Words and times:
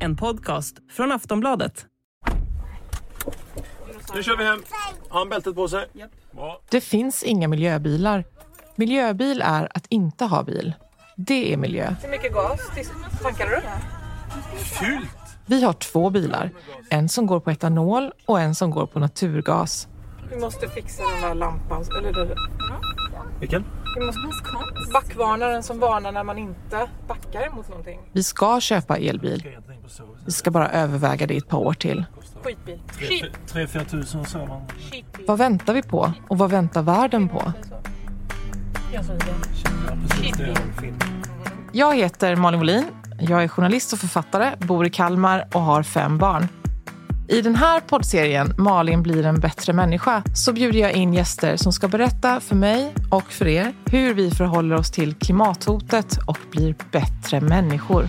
En 0.00 0.16
podcast 0.16 0.76
från 0.90 1.12
Aftonbladet. 1.12 1.86
Nu 4.14 4.22
kör 4.22 4.36
vi 4.36 4.44
hem. 4.44 4.62
Har 5.08 5.18
han 5.18 5.28
bältet 5.28 5.54
på 5.54 5.68
sig? 5.68 5.86
Det 6.70 6.80
finns 6.80 7.22
inga 7.22 7.48
miljöbilar. 7.48 8.24
Miljöbil 8.76 9.42
är 9.44 9.68
att 9.74 9.86
inte 9.88 10.24
ha 10.24 10.42
bil. 10.42 10.74
Det 11.16 11.52
är 11.52 11.56
miljö. 11.56 11.94
Hur 12.02 12.10
mycket 12.10 12.32
gas 12.32 12.60
tankar 13.22 13.46
du? 13.46 13.60
Fyllt! 14.58 15.08
Vi 15.46 15.64
har 15.64 15.72
två 15.72 16.10
bilar. 16.10 16.50
En 16.90 17.08
som 17.08 17.26
går 17.26 17.40
på 17.40 17.50
etanol 17.50 18.12
och 18.26 18.40
en 18.40 18.54
som 18.54 18.70
går 18.70 18.86
på 18.86 18.98
naturgas. 18.98 19.88
Vi 20.30 20.36
måste 20.40 20.68
fixa 20.68 21.02
den 21.02 21.20
där 21.22 21.34
lampan. 21.34 21.84
Eller 21.98 22.12
det, 22.12 22.34
Vilken? 23.40 23.64
Vi 23.96 24.06
måste 24.06 24.22
backvarnaren 24.92 25.62
som 25.62 25.78
varnar 25.78 26.12
när 26.12 26.24
man 26.24 26.38
inte 26.38 26.88
backar 27.08 27.50
mot 27.50 27.68
någonting. 27.68 28.00
Vi 28.12 28.22
ska 28.22 28.60
köpa 28.60 28.96
elbil. 28.96 29.58
Vi 30.24 30.32
ska 30.32 30.50
bara 30.50 30.70
överväga 30.70 31.26
det 31.26 31.34
i 31.34 31.36
ett 31.36 31.48
par 31.48 31.58
år 31.58 31.72
till. 31.72 32.04
Skitbil. 32.42 32.80
Skit. 32.98 33.24
3-4 33.46 33.84
tusen. 33.84 34.24
Skitbil. 34.24 35.24
Vad 35.28 35.38
väntar 35.38 35.74
vi 35.74 35.82
på? 35.82 36.12
Och 36.28 36.38
vad 36.38 36.50
väntar 36.50 36.82
världen 36.82 37.28
på? 37.28 37.52
Jag 41.72 41.96
heter 41.96 42.36
Malin 42.36 42.60
Wolin. 42.60 42.84
Jag 43.20 43.42
är 43.44 43.48
journalist 43.48 43.92
och 43.92 43.98
författare, 43.98 44.56
bor 44.58 44.86
i 44.86 44.90
Kalmar 44.90 45.48
och 45.52 45.60
har 45.60 45.82
fem 45.82 46.18
barn. 46.18 46.48
I 47.30 47.42
den 47.42 47.56
här 47.56 47.80
poddserien 47.80 48.54
Malin 48.58 49.02
blir 49.02 49.26
en 49.26 49.40
bättre 49.40 49.72
människa 49.72 50.22
så 50.34 50.52
bjuder 50.52 50.78
jag 50.78 50.92
in 50.92 51.14
gäster 51.14 51.56
som 51.56 51.72
ska 51.72 51.88
berätta 51.88 52.40
för 52.40 52.56
mig 52.56 52.94
och 53.10 53.32
för 53.32 53.46
er 53.46 53.74
hur 53.90 54.14
vi 54.14 54.30
förhåller 54.30 54.76
oss 54.76 54.90
till 54.90 55.14
klimathotet 55.14 56.18
och 56.26 56.38
blir 56.50 56.74
bättre 56.92 57.40
människor. 57.40 58.08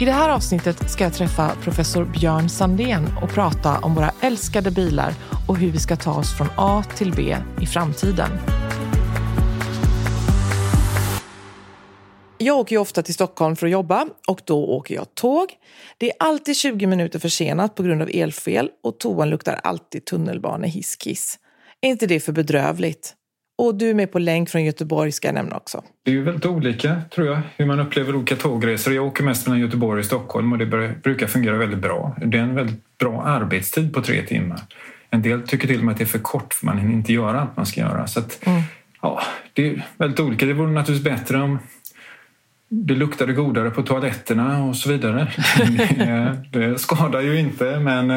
I 0.00 0.04
det 0.04 0.12
här 0.12 0.28
avsnittet 0.28 0.90
ska 0.90 1.04
jag 1.04 1.14
träffa 1.14 1.52
professor 1.62 2.04
Björn 2.04 2.48
Sandén 2.48 3.08
och 3.22 3.30
prata 3.30 3.78
om 3.78 3.94
våra 3.94 4.10
älskade 4.20 4.70
bilar 4.70 5.14
och 5.48 5.56
hur 5.56 5.70
vi 5.70 5.78
ska 5.78 5.96
ta 5.96 6.12
oss 6.12 6.36
från 6.36 6.48
A 6.56 6.84
till 6.96 7.12
B 7.12 7.36
i 7.60 7.66
framtiden. 7.66 8.30
Jag 12.42 12.58
åker 12.58 12.76
ju 12.76 12.80
ofta 12.80 13.02
till 13.02 13.14
Stockholm 13.14 13.56
för 13.56 13.66
att 13.66 13.72
jobba 13.72 14.06
och 14.28 14.40
då 14.44 14.64
åker 14.64 14.94
jag 14.94 15.14
tåg. 15.14 15.48
Det 15.98 16.10
är 16.10 16.16
alltid 16.18 16.56
20 16.56 16.86
minuter 16.86 17.18
försenat 17.18 17.74
på 17.74 17.82
grund 17.82 18.02
av 18.02 18.10
elfel 18.12 18.70
och 18.82 18.98
toan 18.98 19.30
luktar 19.30 19.60
alltid 19.62 20.04
tunnelbanehisskiss. 20.04 21.38
Är 21.80 21.88
inte 21.88 22.06
det 22.06 22.20
för 22.20 22.32
bedrövligt? 22.32 23.14
Och 23.58 23.74
du 23.74 23.90
är 23.90 23.94
med 23.94 24.12
på 24.12 24.18
länk 24.18 24.50
från 24.50 24.64
Göteborg 24.64 25.12
ska 25.12 25.28
jag 25.28 25.34
nämna 25.34 25.56
också. 25.56 25.82
Det 26.04 26.10
är 26.10 26.14
ju 26.14 26.22
väldigt 26.22 26.46
olika, 26.46 27.02
tror 27.14 27.26
jag, 27.26 27.40
hur 27.56 27.66
man 27.66 27.80
upplever 27.80 28.16
olika 28.16 28.36
tågresor. 28.36 28.94
Jag 28.94 29.06
åker 29.06 29.24
mest 29.24 29.46
mellan 29.46 29.60
Göteborg 29.60 29.98
och 29.98 30.06
Stockholm 30.06 30.52
och 30.52 30.58
det 30.58 30.66
brukar 31.02 31.26
fungera 31.26 31.56
väldigt 31.56 31.78
bra. 31.78 32.16
Det 32.26 32.38
är 32.38 32.42
en 32.42 32.54
väldigt 32.54 32.98
bra 32.98 33.22
arbetstid 33.22 33.94
på 33.94 34.02
tre 34.02 34.22
timmar. 34.22 34.60
En 35.10 35.22
del 35.22 35.42
tycker 35.42 35.68
till 35.68 35.78
och 35.78 35.84
med 35.84 35.92
att 35.92 35.98
det 35.98 36.04
är 36.04 36.06
för 36.06 36.18
kort 36.18 36.54
för 36.54 36.66
man 36.66 36.78
hinner 36.78 36.94
inte 36.94 37.12
göra 37.12 37.40
allt 37.40 37.56
man 37.56 37.66
ska 37.66 37.80
göra. 37.80 38.06
Så 38.06 38.20
att, 38.20 38.44
ja, 39.02 39.22
det 39.52 39.68
är 39.68 39.86
väldigt 39.96 40.20
olika. 40.20 40.46
Det 40.46 40.52
vore 40.52 40.70
naturligtvis 40.70 41.12
bättre 41.12 41.42
om 41.42 41.58
det 42.74 42.94
luktade 42.94 43.32
godare 43.32 43.70
på 43.70 43.82
toaletterna 43.82 44.64
och 44.64 44.76
så 44.76 44.88
vidare. 44.88 45.32
det, 46.52 46.78
skadar 46.78 47.20
ju 47.20 47.38
inte, 47.38 47.78
men 47.78 48.10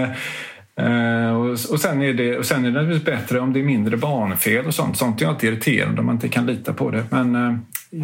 eh, 0.75 1.35
och, 1.71 1.79
sen 1.79 2.01
är 2.01 2.13
det, 2.13 2.37
och 2.37 2.45
sen 2.45 2.65
är 2.65 2.71
det 2.71 2.81
naturligtvis 2.81 3.05
bättre 3.05 3.39
om 3.39 3.53
det 3.53 3.59
är 3.59 3.63
mindre 3.63 3.97
barnfel 3.97 4.65
och 4.65 4.73
sånt. 4.73 4.97
Sånt 4.97 5.21
är 5.21 5.27
alltid 5.27 5.49
irriterande 5.49 5.99
om 5.99 6.05
man 6.05 6.15
inte 6.15 6.29
kan 6.29 6.45
lita 6.45 6.73
på 6.73 6.91
det. 6.91 7.03
Men 7.09 7.35
eh, 7.35 7.53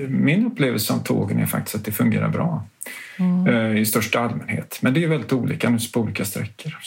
min 0.10 0.46
upplevelse 0.46 0.94
av 0.94 0.98
tågen 0.98 1.40
är 1.40 1.46
faktiskt 1.46 1.76
att 1.76 1.86
det 1.86 1.92
fungerar 1.92 2.30
bra 2.30 2.68
eh, 3.48 3.78
i 3.78 3.86
största 3.86 4.20
allmänhet. 4.20 4.80
Men 4.82 4.94
det 4.94 5.04
är 5.04 5.08
väldigt 5.08 5.34
olika 5.34 5.70
nu 5.70 5.78
på 5.94 6.00
olika 6.00 6.26
sträckor. 6.26 6.78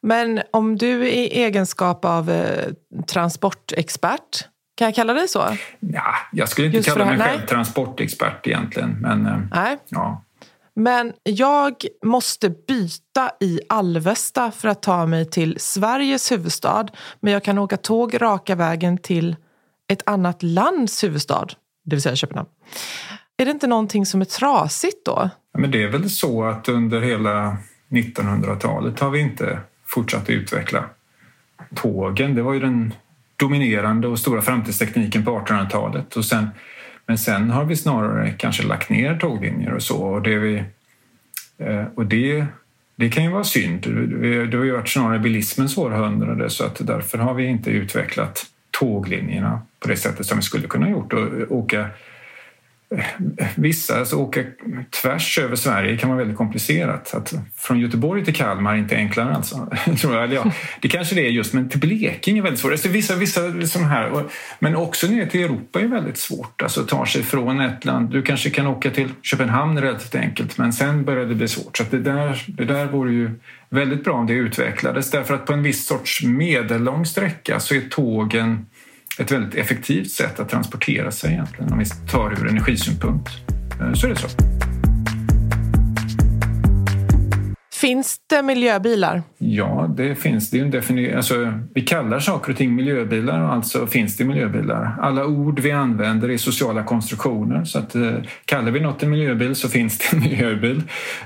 Men 0.00 0.40
om 0.50 0.76
du 0.76 1.08
i 1.08 1.42
egenskap 1.42 2.04
av 2.04 2.32
transportexpert, 3.06 4.44
kan 4.80 4.86
jag 4.86 4.94
kalla 4.94 5.14
dig 5.14 5.28
så? 5.28 5.56
Ja, 5.80 6.14
jag 6.32 6.48
skulle 6.48 6.66
inte 6.66 6.76
Just 6.76 6.88
kalla 6.88 7.04
mig 7.04 7.18
själv 7.18 7.38
nej. 7.38 7.48
transportexpert 7.48 8.46
egentligen. 8.46 8.90
Men 9.00 9.26
eh, 9.26 9.38
Nej. 9.54 9.78
ja, 9.88 10.24
Men 10.74 11.12
jag 11.22 11.74
måste 12.04 12.50
byta 12.50 13.30
i 13.40 13.60
Alvesta 13.68 14.50
för 14.50 14.68
att 14.68 14.82
ta 14.82 15.06
mig 15.06 15.30
till 15.30 15.56
Sveriges 15.60 16.32
huvudstad. 16.32 16.86
Men 17.20 17.32
jag 17.32 17.44
kan 17.44 17.58
åka 17.58 17.76
tåg 17.76 18.22
raka 18.22 18.54
vägen 18.54 18.98
till 18.98 19.36
ett 19.88 20.02
annat 20.06 20.42
lands 20.42 21.04
huvudstad, 21.04 21.46
det 21.84 21.96
vill 21.96 22.02
säga 22.02 22.16
Köpenhamn. 22.16 22.48
Är 23.36 23.44
det 23.44 23.50
inte 23.50 23.66
någonting 23.66 24.06
som 24.06 24.20
är 24.20 24.24
trasigt 24.24 25.06
då? 25.06 25.30
Ja, 25.52 25.60
Men 25.60 25.70
det 25.70 25.82
är 25.82 25.88
väl 25.88 26.10
så 26.10 26.44
att 26.44 26.68
under 26.68 27.00
hela 27.00 27.56
1900-talet 27.90 29.00
har 29.00 29.10
vi 29.10 29.20
inte 29.20 29.60
fortsatt 29.86 30.22
att 30.22 30.30
utveckla 30.30 30.84
tågen. 31.74 32.34
Det 32.34 32.42
var 32.42 32.52
ju 32.52 32.60
den 32.60 32.94
dominerande 33.40 34.08
och 34.08 34.18
stora 34.18 34.42
framtidstekniken 34.42 35.24
på 35.24 35.30
1800-talet. 35.30 36.16
Och 36.16 36.24
sen, 36.24 36.48
men 37.06 37.18
sen 37.18 37.50
har 37.50 37.64
vi 37.64 37.76
snarare 37.76 38.30
kanske 38.30 38.62
lagt 38.62 38.90
ner 38.90 39.16
tåglinjer 39.16 39.72
och 39.72 39.82
så. 39.82 40.02
Och 40.02 40.22
det, 40.22 40.38
vi, 40.38 40.64
eh, 41.58 41.84
och 41.94 42.06
det, 42.06 42.46
det 42.96 43.08
kan 43.08 43.24
ju 43.24 43.30
vara 43.30 43.44
synd. 43.44 43.80
Det 44.50 44.56
har 44.56 44.64
ju 44.64 44.72
varit 44.72 44.88
snarare 44.88 45.18
bilismens 45.18 45.78
århundrade 45.78 46.50
så 46.50 46.64
att 46.64 46.86
därför 46.86 47.18
har 47.18 47.34
vi 47.34 47.46
inte 47.46 47.70
utvecklat 47.70 48.46
tåglinjerna 48.70 49.60
på 49.80 49.88
det 49.88 49.96
sättet 49.96 50.26
som 50.26 50.38
vi 50.38 50.42
skulle 50.42 50.66
kunna 50.66 50.90
gjort. 50.90 51.12
Och 51.12 51.56
åka 51.56 51.88
Vissa, 53.54 53.98
alltså 53.98 54.16
åka 54.16 54.44
tvärs 55.02 55.38
över 55.38 55.56
Sverige 55.56 55.96
kan 55.96 56.08
vara 56.08 56.18
väldigt 56.18 56.36
komplicerat. 56.36 57.14
Att 57.14 57.34
från 57.56 57.80
Göteborg 57.80 58.24
till 58.24 58.34
Kalmar 58.34 58.74
är 58.74 58.78
inte 58.78 58.96
enklare 58.96 59.34
alltså. 59.34 59.68
Tror 60.00 60.14
jag. 60.14 60.24
Eller 60.24 60.34
ja, 60.34 60.52
det 60.80 60.88
kanske 60.88 61.14
det 61.14 61.26
är 61.26 61.30
just, 61.30 61.52
men 61.52 61.68
till 61.68 61.80
Blekinge 61.80 62.40
är 62.40 62.42
väldigt 62.42 62.60
svårt. 62.60 62.72
Alltså 62.72 62.88
vissa, 62.88 63.14
vissa 63.14 63.66
sån 63.66 63.84
här, 63.84 64.24
men 64.58 64.76
också 64.76 65.06
ner 65.06 65.26
till 65.26 65.40
Europa 65.40 65.80
är 65.80 65.86
väldigt 65.86 66.18
svårt. 66.18 66.62
Alltså 66.62 66.82
ta 66.82 67.06
sig 67.06 67.22
från 67.22 67.60
ett 67.60 67.84
land. 67.84 68.10
Du 68.10 68.22
kanske 68.22 68.50
kan 68.50 68.66
åka 68.66 68.90
till 68.90 69.08
Köpenhamn 69.22 69.80
relativt 69.80 70.14
enkelt, 70.14 70.58
men 70.58 70.72
sen 70.72 71.04
börjar 71.04 71.26
det 71.26 71.34
bli 71.34 71.48
svårt. 71.48 71.76
Så 71.76 71.82
att 71.82 71.90
det, 71.90 71.98
där, 71.98 72.44
det 72.46 72.64
där 72.64 72.86
vore 72.86 73.12
ju 73.12 73.30
väldigt 73.68 74.04
bra 74.04 74.14
om 74.14 74.26
det 74.26 74.32
utvecklades. 74.32 75.10
Därför 75.10 75.34
att 75.34 75.46
på 75.46 75.52
en 75.52 75.62
viss 75.62 75.86
sorts 75.86 76.22
medellång 76.22 77.06
sträcka 77.06 77.60
så 77.60 77.74
är 77.74 77.80
tågen 77.80 78.66
ett 79.18 79.30
väldigt 79.32 79.54
effektivt 79.54 80.10
sätt 80.10 80.40
att 80.40 80.48
transportera 80.48 81.10
sig 81.10 81.32
egentligen 81.32 81.72
om 81.72 81.78
vi 81.78 81.86
tar 82.10 82.32
ur 82.32 82.48
energisynpunkt. 82.48 83.30
Eh, 83.80 83.92
så 83.92 84.06
är 84.06 84.10
det 84.10 84.16
så. 84.16 84.28
Finns 87.80 88.16
det 88.26 88.42
miljöbilar? 88.42 89.22
Ja, 89.38 89.94
det 89.96 90.14
finns. 90.14 90.50
Det 90.50 90.56
ju 90.56 90.62
en 90.64 90.72
defini- 90.72 91.16
alltså, 91.16 91.52
vi 91.74 91.80
kallar 91.82 92.20
saker 92.20 92.52
och 92.52 92.58
ting 92.58 92.74
miljöbilar 92.74 93.40
och 93.42 93.52
alltså 93.52 93.86
finns 93.86 94.16
det 94.16 94.24
miljöbilar. 94.24 94.96
Alla 95.00 95.26
ord 95.26 95.60
vi 95.60 95.70
använder 95.70 96.30
är 96.30 96.36
sociala 96.36 96.82
konstruktioner. 96.82 97.64
Så 97.64 97.78
att, 97.78 97.94
eh, 97.94 98.12
kallar 98.44 98.70
vi 98.70 98.80
något 98.80 99.02
en 99.02 99.10
miljöbil 99.10 99.54
så 99.54 99.68
finns 99.68 99.98
det 99.98 100.16
en 100.16 100.22
miljöbil. 100.30 100.82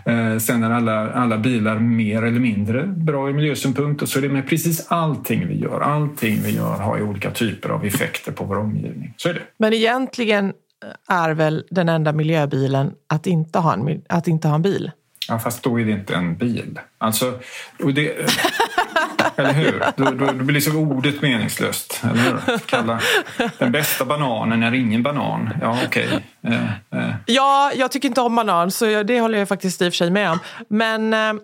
Eh, 0.07 0.39
sen 0.39 0.63
är 0.63 0.71
alla, 0.71 1.13
alla 1.13 1.39
bilar 1.39 1.79
mer 1.79 2.23
eller 2.23 2.41
mindre 2.41 2.83
bra 2.87 3.29
ur 3.29 3.33
miljösynpunkt 3.33 4.03
och 4.03 4.09
så 4.09 4.19
är 4.19 4.23
det 4.23 4.29
med 4.29 4.49
precis 4.49 4.87
allting 4.89 5.49
vi 5.49 5.55
gör. 5.61 5.81
Allting 5.81 6.39
vi 6.43 6.51
gör 6.57 6.77
har 6.77 6.97
ju 6.97 7.03
olika 7.03 7.31
typer 7.31 7.69
av 7.69 7.85
effekter 7.85 8.33
på 8.33 8.45
vår 8.45 8.59
omgivning. 8.59 9.15
Så 9.17 9.29
är 9.29 9.35
det. 9.35 9.41
Men 9.59 9.73
egentligen 9.73 10.53
är 11.09 11.31
väl 11.31 11.65
den 11.71 11.89
enda 11.89 12.13
miljöbilen 12.13 12.93
att 13.09 13.27
inte 13.27 13.59
ha 13.59 13.73
en, 13.75 14.03
att 14.09 14.29
inte 14.29 14.49
ha 14.49 14.55
en 14.55 14.63
bil? 14.63 14.91
Ja, 15.29 15.39
fast 15.39 15.63
då 15.63 15.81
är 15.81 15.85
det 15.85 15.93
inte 15.93 16.15
en 16.15 16.37
bil. 16.37 16.79
Alltså, 16.99 17.39
det, 17.95 18.13
eller 19.37 19.53
hur? 19.53 19.83
Då, 19.97 20.05
då, 20.05 20.27
då 20.27 20.45
blir 20.45 20.55
liksom 20.55 20.77
ordet 20.77 21.23
meningslöst. 21.23 22.03
Eller 22.05 22.23
hur? 22.23 22.59
Kalla 22.59 23.01
den 23.59 23.73
bästa 23.73 24.05
bananen 24.05 24.63
är 24.63 24.75
ingen 24.75 25.03
banan. 25.03 25.51
Ja, 25.61 25.79
okej. 25.87 26.27
Eh, 26.43 26.65
eh. 27.01 27.15
Ja, 27.27 27.73
jag 27.77 27.93
tycker 27.93 28.09
inte 28.09 28.21
om 28.21 28.37
banan, 28.37 28.71
så 28.71 29.03
det 29.03 29.21
håller 29.21 29.39
jag 29.39 29.49
faktiskt 29.49 29.83
i 29.83 29.89
och 29.89 29.93
för 29.93 29.97
sig 29.97 30.11
med 30.11 30.31
om. 30.31 30.39
Men, 30.69 31.15
eh, 31.15 31.43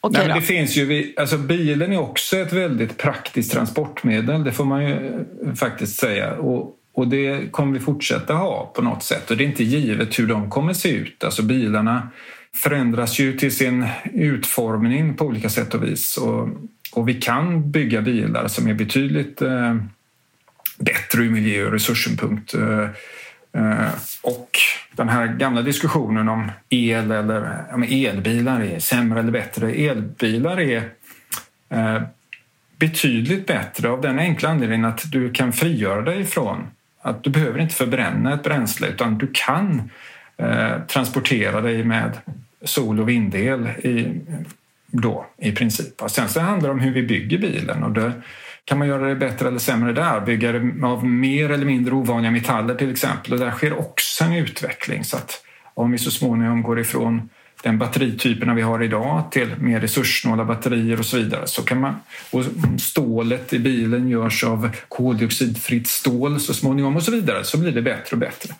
Okej 0.00 0.18
Nej, 0.18 0.28
men 0.28 0.36
det 0.36 0.46
finns 0.46 0.76
ju, 0.76 1.14
alltså 1.16 1.38
bilen 1.38 1.92
är 1.92 2.00
också 2.00 2.36
ett 2.36 2.52
väldigt 2.52 2.98
praktiskt 2.98 3.52
transportmedel, 3.52 4.44
det 4.44 4.52
får 4.52 4.64
man 4.64 4.84
ju 4.84 5.24
eh, 5.46 5.54
faktiskt 5.54 6.00
säga. 6.00 6.32
Och, 6.34 6.74
och 6.94 7.08
det 7.08 7.52
kommer 7.52 7.72
vi 7.72 7.80
fortsätta 7.80 8.34
ha 8.34 8.72
på 8.74 8.82
något 8.82 9.02
sätt. 9.02 9.30
Och 9.30 9.36
det 9.36 9.44
är 9.44 9.46
inte 9.46 9.64
givet 9.64 10.18
hur 10.18 10.26
de 10.26 10.50
kommer 10.50 10.72
se 10.72 10.90
ut. 10.90 11.24
Alltså 11.24 11.42
bilarna 11.42 12.10
förändras 12.58 13.18
ju 13.18 13.36
till 13.36 13.56
sin 13.56 13.86
utformning 14.14 15.14
på 15.14 15.24
olika 15.24 15.48
sätt 15.48 15.74
och 15.74 15.84
vis. 15.84 16.16
Och, 16.16 16.48
och 16.92 17.08
vi 17.08 17.14
kan 17.14 17.70
bygga 17.70 18.02
bilar 18.02 18.48
som 18.48 18.68
är 18.68 18.74
betydligt 18.74 19.42
eh, 19.42 19.76
bättre 20.78 21.22
ur 21.22 21.30
miljö 21.30 21.66
och 21.66 21.72
resurssynpunkt. 21.72 22.54
Eh, 22.54 22.82
eh 23.52 23.90
Och 24.22 24.50
den 24.92 25.08
här 25.08 25.26
gamla 25.26 25.62
diskussionen 25.62 26.28
om 26.28 26.50
el 26.68 27.10
eller 27.10 27.64
om 27.72 27.82
elbilar 27.82 28.60
är 28.60 28.78
sämre 28.78 29.20
eller 29.20 29.32
bättre. 29.32 29.72
Elbilar 29.72 30.60
är 30.60 30.90
eh, 31.68 32.02
betydligt 32.78 33.46
bättre 33.46 33.90
av 33.90 34.00
den 34.00 34.18
enkla 34.18 34.48
anledningen 34.48 34.84
att 34.84 35.12
du 35.12 35.32
kan 35.32 35.52
frigöra 35.52 36.02
dig 36.02 36.24
från 36.24 36.66
att 37.02 37.24
du 37.24 37.30
behöver 37.30 37.60
inte 37.60 37.74
förbränna 37.74 38.34
ett 38.34 38.42
bränsle 38.42 38.88
utan 38.88 39.18
du 39.18 39.30
kan 39.32 39.90
eh, 40.36 40.80
transportera 40.86 41.60
dig 41.60 41.84
med 41.84 42.18
sol 42.64 43.00
och 43.00 43.08
vindel 43.08 43.66
i, 43.66 44.20
då, 44.86 45.26
i 45.38 45.52
princip. 45.52 46.02
Och 46.02 46.10
sen 46.10 46.28
så 46.28 46.40
handlar 46.40 46.68
det 46.68 46.72
om 46.72 46.80
hur 46.80 46.92
vi 46.92 47.02
bygger 47.02 47.38
bilen 47.38 47.82
och 47.82 47.92
det 47.92 48.12
kan 48.64 48.78
man 48.78 48.88
göra 48.88 49.08
det 49.08 49.16
bättre 49.16 49.48
eller 49.48 49.58
sämre 49.58 49.92
där. 49.92 50.20
Bygga 50.20 50.52
det 50.52 50.86
av 50.86 51.06
mer 51.06 51.50
eller 51.50 51.66
mindre 51.66 51.94
ovanliga 51.94 52.30
metaller 52.30 52.74
till 52.74 52.90
exempel 52.90 53.32
och 53.32 53.38
där 53.38 53.50
sker 53.50 53.78
också 53.78 54.24
en 54.24 54.32
utveckling. 54.32 55.04
Så 55.04 55.16
att 55.16 55.44
om 55.74 55.90
vi 55.90 55.98
så 55.98 56.10
småningom 56.10 56.62
går 56.62 56.80
ifrån 56.80 57.28
den 57.62 57.78
batterityperna 57.78 58.54
vi 58.54 58.62
har 58.62 58.82
idag 58.82 59.24
till 59.30 59.54
mer 59.58 59.80
resurssnåla 59.80 60.44
batterier 60.44 60.98
och 60.98 61.06
så 61.06 61.16
vidare. 61.16 61.46
Så 61.46 61.62
kan 61.62 61.80
man, 61.80 61.94
och 62.30 62.44
stålet 62.80 63.52
i 63.52 63.58
bilen 63.58 64.08
görs 64.08 64.44
av 64.44 64.70
koldioxidfritt 64.88 65.86
stål 65.86 66.40
så 66.40 66.54
småningom 66.54 66.96
och 66.96 67.02
så 67.02 67.10
vidare 67.10 67.44
så 67.44 67.58
blir 67.58 67.72
det 67.72 67.82
bättre 67.82 68.14
och 68.14 68.18
bättre. 68.18 68.54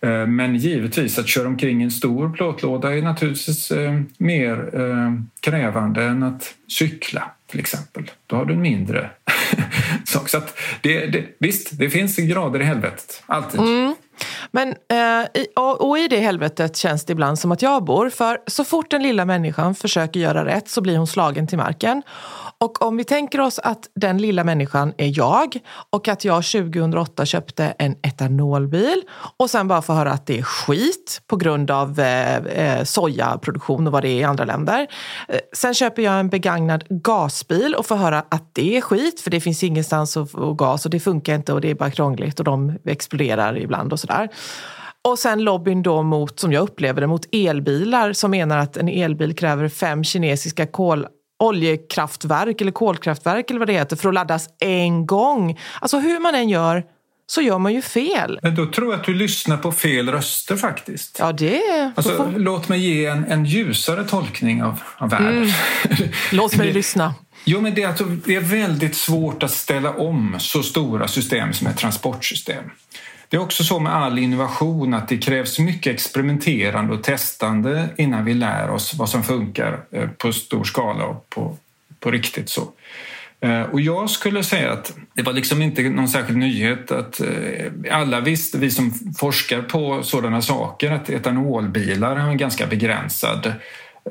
Eh, 0.00 0.26
men 0.26 0.56
givetvis 0.56 1.18
att 1.18 1.28
köra 1.28 1.48
omkring 1.48 1.80
i 1.80 1.84
en 1.84 1.90
stor 1.90 2.32
plåtlåda 2.32 2.96
är 2.96 3.02
naturligtvis 3.02 3.70
eh, 3.70 4.00
mer 4.18 4.80
eh, 4.80 5.12
krävande 5.40 6.04
än 6.04 6.22
att 6.22 6.54
cykla 6.68 7.30
till 7.46 7.60
exempel. 7.60 8.10
Då 8.26 8.36
har 8.36 8.44
du 8.44 8.54
en 8.54 8.62
mindre 8.62 9.10
sak. 10.04 10.28
Så 10.28 10.38
att 10.38 10.58
det, 10.80 11.06
det, 11.06 11.24
visst, 11.38 11.78
det 11.78 11.90
finns 11.90 12.16
grader 12.16 12.60
i 12.60 12.64
helvetet. 12.64 13.22
Alltid. 13.26 13.60
Mm. 13.60 13.94
Men, 14.50 14.68
eh, 14.68 15.40
i, 15.42 15.46
och, 15.56 15.88
och 15.88 15.98
i 15.98 16.08
det 16.08 16.20
helvetet 16.20 16.76
känns 16.76 17.04
det 17.04 17.12
ibland 17.12 17.38
som 17.38 17.52
att 17.52 17.62
jag 17.62 17.84
bor. 17.84 18.10
För 18.10 18.38
så 18.46 18.64
fort 18.64 18.90
den 18.90 19.02
lilla 19.02 19.24
människan 19.24 19.74
försöker 19.74 20.20
göra 20.20 20.44
rätt 20.44 20.68
så 20.68 20.80
blir 20.80 20.96
hon 20.96 21.06
slagen 21.06 21.46
till 21.46 21.58
marken. 21.58 22.02
Och 22.64 22.82
om 22.82 22.96
vi 22.96 23.04
tänker 23.04 23.40
oss 23.40 23.58
att 23.58 23.90
den 23.94 24.18
lilla 24.18 24.44
människan 24.44 24.92
är 24.96 25.18
jag 25.18 25.58
och 25.90 26.08
att 26.08 26.24
jag 26.24 26.44
2008 26.44 27.26
köpte 27.26 27.64
en 27.64 27.96
etanolbil 28.02 29.02
och 29.36 29.50
sen 29.50 29.68
bara 29.68 29.82
får 29.82 29.94
höra 29.94 30.12
att 30.12 30.26
det 30.26 30.38
är 30.38 30.42
skit 30.42 31.22
på 31.26 31.36
grund 31.36 31.70
av 31.70 32.00
eh, 32.00 32.36
eh 32.36 32.84
sojaproduktion 32.84 33.86
och 33.86 33.92
vad 33.92 34.02
det 34.02 34.08
är 34.08 34.20
i 34.20 34.24
andra 34.24 34.44
länder. 34.44 34.86
Eh, 35.28 35.38
sen 35.52 35.74
köper 35.74 36.02
jag 36.02 36.20
en 36.20 36.28
begagnad 36.28 36.84
gasbil 36.88 37.74
och 37.74 37.86
får 37.86 37.96
höra 37.96 38.24
att 38.28 38.54
det 38.54 38.76
är 38.76 38.80
skit 38.80 39.20
för 39.20 39.30
det 39.30 39.40
finns 39.40 39.64
ingenstans 39.64 40.16
att 40.16 40.30
få 40.30 40.54
gas 40.54 40.84
och 40.84 40.90
det 40.90 41.00
funkar 41.00 41.34
inte 41.34 41.52
och 41.52 41.60
det 41.60 41.70
är 41.70 41.74
bara 41.74 41.90
krångligt 41.90 42.38
och 42.38 42.44
de 42.44 42.78
exploderar 42.84 43.58
ibland 43.58 43.92
och 43.92 44.00
sådär. 44.00 44.28
Och 45.08 45.18
sen 45.18 45.44
lobbyn 45.44 45.82
då 45.82 46.02
mot, 46.02 46.40
som 46.40 46.52
jag 46.52 46.62
upplever 46.62 47.00
det, 47.00 47.06
mot 47.06 47.26
elbilar 47.32 48.12
som 48.12 48.30
menar 48.30 48.58
att 48.58 48.76
en 48.76 48.88
elbil 48.88 49.36
kräver 49.36 49.68
fem 49.68 50.04
kinesiska 50.04 50.66
kol 50.66 51.06
oljekraftverk 51.40 52.60
eller 52.60 52.72
kolkraftverk 52.72 53.50
eller 53.50 53.58
vad 53.58 53.68
det 53.68 53.72
heter 53.72 53.96
för 53.96 54.08
att 54.08 54.14
laddas 54.14 54.48
en 54.60 55.06
gång. 55.06 55.58
Alltså 55.80 55.98
hur 55.98 56.20
man 56.20 56.34
än 56.34 56.48
gör 56.48 56.84
så 57.26 57.40
gör 57.42 57.58
man 57.58 57.74
ju 57.74 57.82
fel. 57.82 58.38
Men 58.42 58.54
då 58.54 58.66
tror 58.66 58.90
jag 58.92 59.00
att 59.00 59.06
du 59.06 59.14
lyssnar 59.14 59.56
på 59.56 59.72
fel 59.72 60.08
röster 60.08 60.56
faktiskt. 60.56 61.16
Ja, 61.18 61.32
det... 61.32 61.92
Alltså, 61.96 62.16
får- 62.16 62.32
Låt 62.38 62.68
mig 62.68 62.80
ge 62.80 63.06
en, 63.06 63.24
en 63.24 63.44
ljusare 63.44 64.04
tolkning 64.04 64.62
av, 64.62 64.80
av 64.96 65.10
världen. 65.10 65.46
Låt 66.32 66.56
mig 66.56 66.66
det- 66.66 66.72
lyssna. 66.72 67.14
Jo, 67.44 67.60
men 67.60 67.74
det 67.74 67.82
är, 67.82 67.88
alltså, 67.88 68.04
det 68.04 68.36
är 68.36 68.40
väldigt 68.40 68.96
svårt 68.96 69.42
att 69.42 69.50
ställa 69.50 69.90
om 69.90 70.36
så 70.38 70.62
stora 70.62 71.08
system 71.08 71.52
som 71.52 71.66
ett 71.66 71.76
transportsystem. 71.78 72.64
Det 73.30 73.36
är 73.36 73.40
också 73.40 73.64
så 73.64 73.78
med 73.78 73.94
all 73.94 74.18
innovation 74.18 74.94
att 74.94 75.08
det 75.08 75.18
krävs 75.18 75.58
mycket 75.58 75.94
experimenterande 75.94 76.94
och 76.94 77.02
testande 77.02 77.88
innan 77.96 78.24
vi 78.24 78.34
lär 78.34 78.70
oss 78.70 78.94
vad 78.94 79.08
som 79.08 79.22
funkar 79.22 79.80
eh, 79.90 80.08
på 80.08 80.32
stor 80.32 80.64
skala 80.64 81.04
och 81.04 81.30
på, 81.30 81.56
på 82.00 82.10
riktigt. 82.10 82.48
så. 82.48 82.68
Eh, 83.40 83.62
och 83.62 83.80
jag 83.80 84.10
skulle 84.10 84.44
säga 84.44 84.72
att 84.72 84.94
det 85.14 85.22
var 85.22 85.32
liksom 85.32 85.62
inte 85.62 85.82
någon 85.82 86.08
särskild 86.08 86.38
nyhet 86.38 86.90
att 86.90 87.20
eh, 87.20 87.26
alla 87.90 88.20
visste, 88.20 88.58
vi 88.58 88.70
som 88.70 88.92
forskar 89.18 89.62
på 89.62 90.02
sådana 90.02 90.42
saker, 90.42 90.90
att 90.90 91.10
etanolbilar 91.10 92.16
har 92.16 92.30
en 92.30 92.36
ganska 92.36 92.66
begränsad 92.66 93.52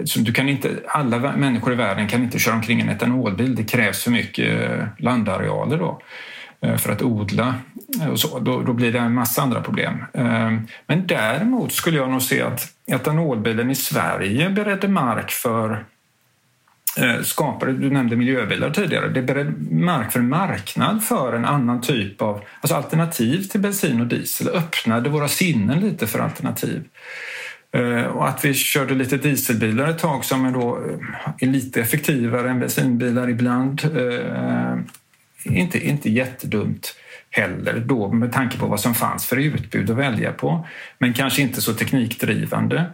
så 0.05 0.19
du 0.19 0.33
kan 0.33 0.49
inte, 0.49 0.69
alla 0.87 1.17
människor 1.19 1.73
i 1.73 1.75
världen 1.75 2.07
kan 2.07 2.23
inte 2.23 2.39
köra 2.39 2.55
omkring 2.55 2.81
en 2.81 2.89
etanolbil. 2.89 3.55
Det 3.55 3.63
krävs 3.63 4.03
för 4.03 4.11
mycket 4.11 4.69
landarealer 4.97 5.77
då 5.77 6.01
Eh, 6.61 6.77
för 6.77 6.91
att 6.91 7.01
odla. 7.01 7.55
Eh, 8.01 8.09
och 8.09 8.19
så. 8.19 8.39
Då, 8.39 8.61
då 8.61 8.73
blir 8.73 8.91
det 8.91 8.99
en 8.99 9.13
massa 9.13 9.41
andra 9.41 9.61
problem. 9.61 10.03
Eh, 10.13 10.51
men 10.87 11.07
däremot 11.07 11.71
skulle 11.71 11.97
jag 11.97 12.09
nog 12.09 12.21
se 12.21 12.41
att 12.41 12.67
etanolbilen 12.87 13.71
i 13.71 13.75
Sverige 13.75 14.49
beredde 14.49 14.87
mark 14.87 15.31
för 15.31 15.85
skapade, 17.23 17.73
du 17.73 17.89
nämnde 17.89 18.15
miljöbilar 18.15 18.69
tidigare, 18.69 19.07
det 19.09 19.21
beredde 19.21 19.53
mark 19.71 20.11
för 20.11 20.19
en 20.19 20.29
marknad 20.29 21.03
för 21.03 21.33
en 21.33 21.45
annan 21.45 21.81
typ 21.81 22.21
av 22.21 22.41
alltså 22.61 22.75
alternativ 22.75 23.43
till 23.43 23.59
bensin 23.59 24.01
och 24.01 24.07
diesel, 24.07 24.47
öppnade 24.47 25.09
våra 25.09 25.27
sinnen 25.27 25.79
lite 25.79 26.07
för 26.07 26.19
alternativ. 26.19 26.83
Och 28.13 28.27
att 28.27 28.45
vi 28.45 28.53
körde 28.53 28.95
lite 28.95 29.17
dieselbilar 29.17 29.87
ett 29.87 29.99
tag 29.99 30.25
som 30.25 30.45
är, 30.45 30.51
då, 30.51 30.79
är 31.39 31.47
lite 31.47 31.81
effektivare 31.81 32.49
än 32.49 32.59
bensinbilar 32.59 33.29
ibland. 33.29 33.81
Inte, 35.43 35.87
inte 35.87 36.09
jättedumt 36.09 36.95
heller 37.29 37.79
då 37.79 38.11
med 38.11 38.33
tanke 38.33 38.57
på 38.57 38.65
vad 38.65 38.79
som 38.79 38.95
fanns 38.95 39.25
för 39.25 39.37
utbud 39.37 39.89
att 39.89 39.97
välja 39.97 40.31
på. 40.31 40.67
Men 40.97 41.13
kanske 41.13 41.41
inte 41.41 41.61
så 41.61 41.73
teknikdrivande. 41.73 42.85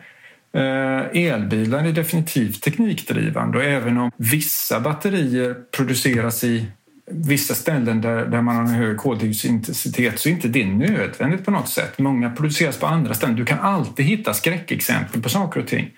Eh, 0.53 1.23
elbilar 1.23 1.83
är 1.83 1.91
definitivt 1.91 2.63
teknikdrivande 2.63 3.57
och 3.57 3.63
även 3.63 3.97
om 3.97 4.11
vissa 4.17 4.79
batterier 4.79 5.55
produceras 5.71 6.43
i 6.43 6.65
vissa 7.11 7.55
ställen 7.55 8.01
där, 8.01 8.25
där 8.25 8.41
man 8.41 8.55
har 8.55 8.63
en 8.63 8.69
hög 8.69 8.97
koldioxidintensitet 8.97 10.19
så 10.19 10.29
är 10.29 10.33
inte 10.33 10.47
det 10.47 10.65
nödvändigt 10.65 11.45
på 11.45 11.51
något 11.51 11.69
sätt. 11.69 11.99
Många 11.99 12.29
produceras 12.29 12.77
på 12.77 12.87
andra 12.87 13.13
ställen. 13.13 13.35
Du 13.35 13.45
kan 13.45 13.59
alltid 13.59 14.05
hitta 14.05 14.33
skräckexempel 14.33 15.21
på 15.21 15.29
saker 15.29 15.59
och 15.59 15.67
ting. 15.67 15.91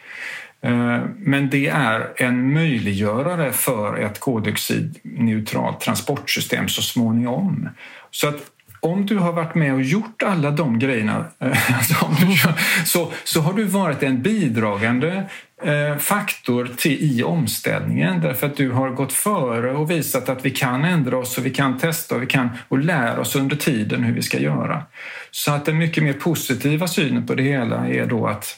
Eh, 0.61 1.01
men 1.17 1.49
det 1.49 1.67
är 1.67 2.13
en 2.15 2.53
möjliggörare 2.53 3.51
för 3.51 3.97
ett 3.97 4.19
koldioxidneutralt 4.19 5.79
transportsystem 5.79 6.67
så 6.67 6.81
småningom. 6.81 7.69
Så 8.11 8.27
att 8.27 8.51
om 8.79 9.05
du 9.05 9.17
har 9.17 9.33
varit 9.33 9.55
med 9.55 9.73
och 9.73 9.81
gjort 9.81 10.23
alla 10.23 10.51
de 10.51 10.79
grejerna 10.79 11.25
eh, 11.39 11.81
så, 12.85 13.11
så 13.23 13.41
har 13.41 13.53
du 13.53 13.63
varit 13.63 14.03
en 14.03 14.21
bidragande 14.21 15.29
eh, 15.63 15.97
faktor 15.97 16.69
till, 16.77 17.19
i 17.19 17.23
omställningen 17.23 18.21
därför 18.21 18.47
att 18.47 18.57
du 18.57 18.71
har 18.71 18.89
gått 18.89 19.13
före 19.13 19.71
och 19.71 19.91
visat 19.91 20.29
att 20.29 20.45
vi 20.45 20.51
kan 20.51 20.85
ändra 20.85 21.17
oss 21.17 21.37
och 21.37 21.45
vi 21.45 21.49
kan 21.49 21.77
testa 21.77 22.15
och 22.15 22.21
vi 22.21 22.25
kan 22.27 22.49
och 22.67 22.79
lära 22.79 23.19
oss 23.19 23.35
under 23.35 23.55
tiden 23.55 24.03
hur 24.03 24.13
vi 24.13 24.21
ska 24.21 24.39
göra. 24.39 24.83
Så 25.31 25.51
att 25.51 25.65
den 25.65 25.77
mycket 25.77 26.03
mer 26.03 26.13
positiva 26.13 26.87
synen 26.87 27.27
på 27.27 27.35
det 27.35 27.43
hela 27.43 27.87
är 27.87 28.05
då 28.05 28.27
att 28.27 28.57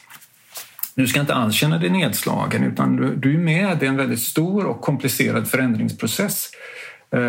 du 1.00 1.06
ska 1.08 1.20
inte 1.20 1.34
alls 1.34 1.54
känna 1.54 1.78
dig 1.78 1.90
nedslagen 1.90 2.64
utan 2.64 2.96
du, 2.96 3.16
du 3.16 3.34
är 3.34 3.38
med 3.38 3.82
i 3.82 3.86
en 3.86 3.96
väldigt 3.96 4.20
stor 4.20 4.64
och 4.66 4.80
komplicerad 4.80 5.48
förändringsprocess. 5.48 6.50
Eh, 7.12 7.20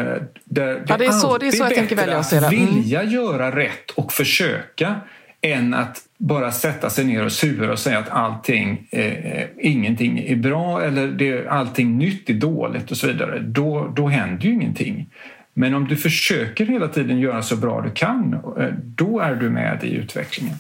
Där 0.46 0.84
Ja, 0.88 0.98
det 0.98 1.06
är 1.06 1.12
så- 1.12 1.38
det 1.38 1.48
är 1.48 1.51
så 1.51 1.63
jag 1.63 1.74
tänker 1.75 1.96
välja 1.96 2.18
att 2.18 2.25
se 2.25 2.40
det. 2.40 2.48
Mm. 2.48 2.66
vilja 2.66 3.04
göra 3.04 3.56
rätt 3.56 3.92
och 3.96 4.13
försöka 4.13 4.96
än 5.42 5.74
att 5.74 5.98
bara 6.18 6.51
sätta 6.51 6.90
sig 6.90 7.06
ner 7.06 7.25
och 7.25 7.32
sura 7.32 7.72
och 7.72 7.80
säga 7.80 8.00
att 8.00 8.10
allting, 8.10 8.88
eh, 8.92 9.44
ingenting 9.60 10.20
är 10.20 10.36
bra 10.36 10.82
eller 10.84 11.08
det, 11.08 11.48
allting 11.48 11.98
nytt 11.98 12.30
är 12.30 12.34
dåligt 12.34 12.92
och 12.92 12.98
så 12.98 13.08
vidare. 13.08 13.40
Då, 13.40 13.94
då 13.96 14.08
händer 14.08 14.46
ju 14.46 14.54
ingenting. 14.54 15.10
Men 15.54 15.74
om 15.74 15.88
du 15.88 15.96
försöker 15.96 16.66
hela 16.66 16.88
tiden 16.88 17.20
göra 17.20 17.42
så 17.42 17.56
bra 17.56 17.82
du 17.82 17.90
kan, 17.92 18.34
eh, 18.60 18.68
då 18.84 19.20
är 19.20 19.36
du 19.36 19.50
med 19.50 19.84
i 19.84 19.94
utvecklingen 19.94 20.56